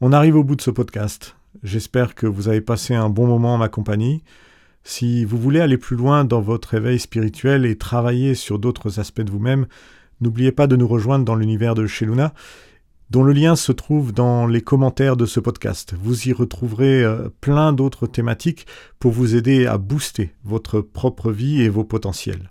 On 0.00 0.12
arrive 0.12 0.36
au 0.36 0.44
bout 0.44 0.54
de 0.54 0.62
ce 0.62 0.70
podcast. 0.70 1.34
J'espère 1.64 2.14
que 2.14 2.28
vous 2.28 2.46
avez 2.46 2.60
passé 2.60 2.94
un 2.94 3.08
bon 3.08 3.26
moment 3.26 3.54
en 3.54 3.58
ma 3.58 3.68
compagnie. 3.68 4.22
Si 4.82 5.24
vous 5.24 5.38
voulez 5.38 5.60
aller 5.60 5.78
plus 5.78 5.96
loin 5.96 6.24
dans 6.24 6.40
votre 6.40 6.74
éveil 6.74 6.98
spirituel 6.98 7.66
et 7.66 7.76
travailler 7.76 8.34
sur 8.34 8.58
d'autres 8.58 8.98
aspects 8.98 9.20
de 9.20 9.30
vous-même, 9.30 9.66
n'oubliez 10.20 10.52
pas 10.52 10.66
de 10.66 10.76
nous 10.76 10.88
rejoindre 10.88 11.24
dans 11.24 11.34
l'univers 11.34 11.74
de 11.74 11.86
chez 11.86 12.06
Luna, 12.06 12.32
dont 13.10 13.24
le 13.24 13.32
lien 13.32 13.56
se 13.56 13.72
trouve 13.72 14.12
dans 14.12 14.46
les 14.46 14.60
commentaires 14.60 15.16
de 15.16 15.26
ce 15.26 15.40
podcast. 15.40 15.94
Vous 16.00 16.28
y 16.28 16.32
retrouverez 16.32 17.02
euh, 17.02 17.28
plein 17.40 17.72
d'autres 17.72 18.06
thématiques 18.06 18.66
pour 19.00 19.12
vous 19.12 19.34
aider 19.34 19.66
à 19.66 19.78
booster 19.78 20.32
votre 20.44 20.80
propre 20.80 21.32
vie 21.32 21.60
et 21.60 21.68
vos 21.68 21.84
potentiels. 21.84 22.50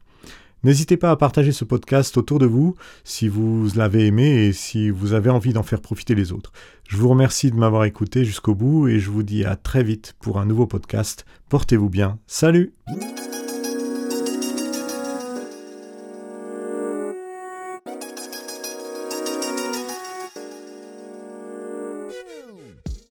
N'hésitez 0.64 0.98
pas 0.98 1.12
à 1.12 1.16
partager 1.16 1.54
ce 1.54 1.64
podcast 1.64 2.18
autour 2.18 2.38
de 2.38 2.46
vous 2.46 2.76
si 3.06 3.30
vous 3.30 3.70
l'avez 3.76 4.08
aimé 4.08 4.48
et 4.48 4.52
si 4.52 4.90
vous 4.90 5.14
avez 5.14 5.30
envie 5.30 5.54
d'en 5.54 5.64
faire 5.64 5.80
profiter 5.80 6.16
les 6.16 6.34
autres. 6.34 6.52
Je 6.90 6.98
vous 6.98 7.08
remercie 7.08 7.50
de 7.50 7.56
m'avoir 7.56 7.86
écouté 7.86 8.26
jusqu'au 8.26 8.56
bout 8.56 8.90
et 8.90 9.00
je 9.00 9.10
vous 9.10 9.24
dis 9.24 9.46
à 9.46 9.56
très 9.56 9.84
vite 9.84 10.16
pour 10.20 10.38
un 10.38 10.46
nouveau 10.46 10.68
podcast. 10.68 11.26
Portez-vous 11.50 11.90
bien. 11.90 12.20
Salut 12.28 12.74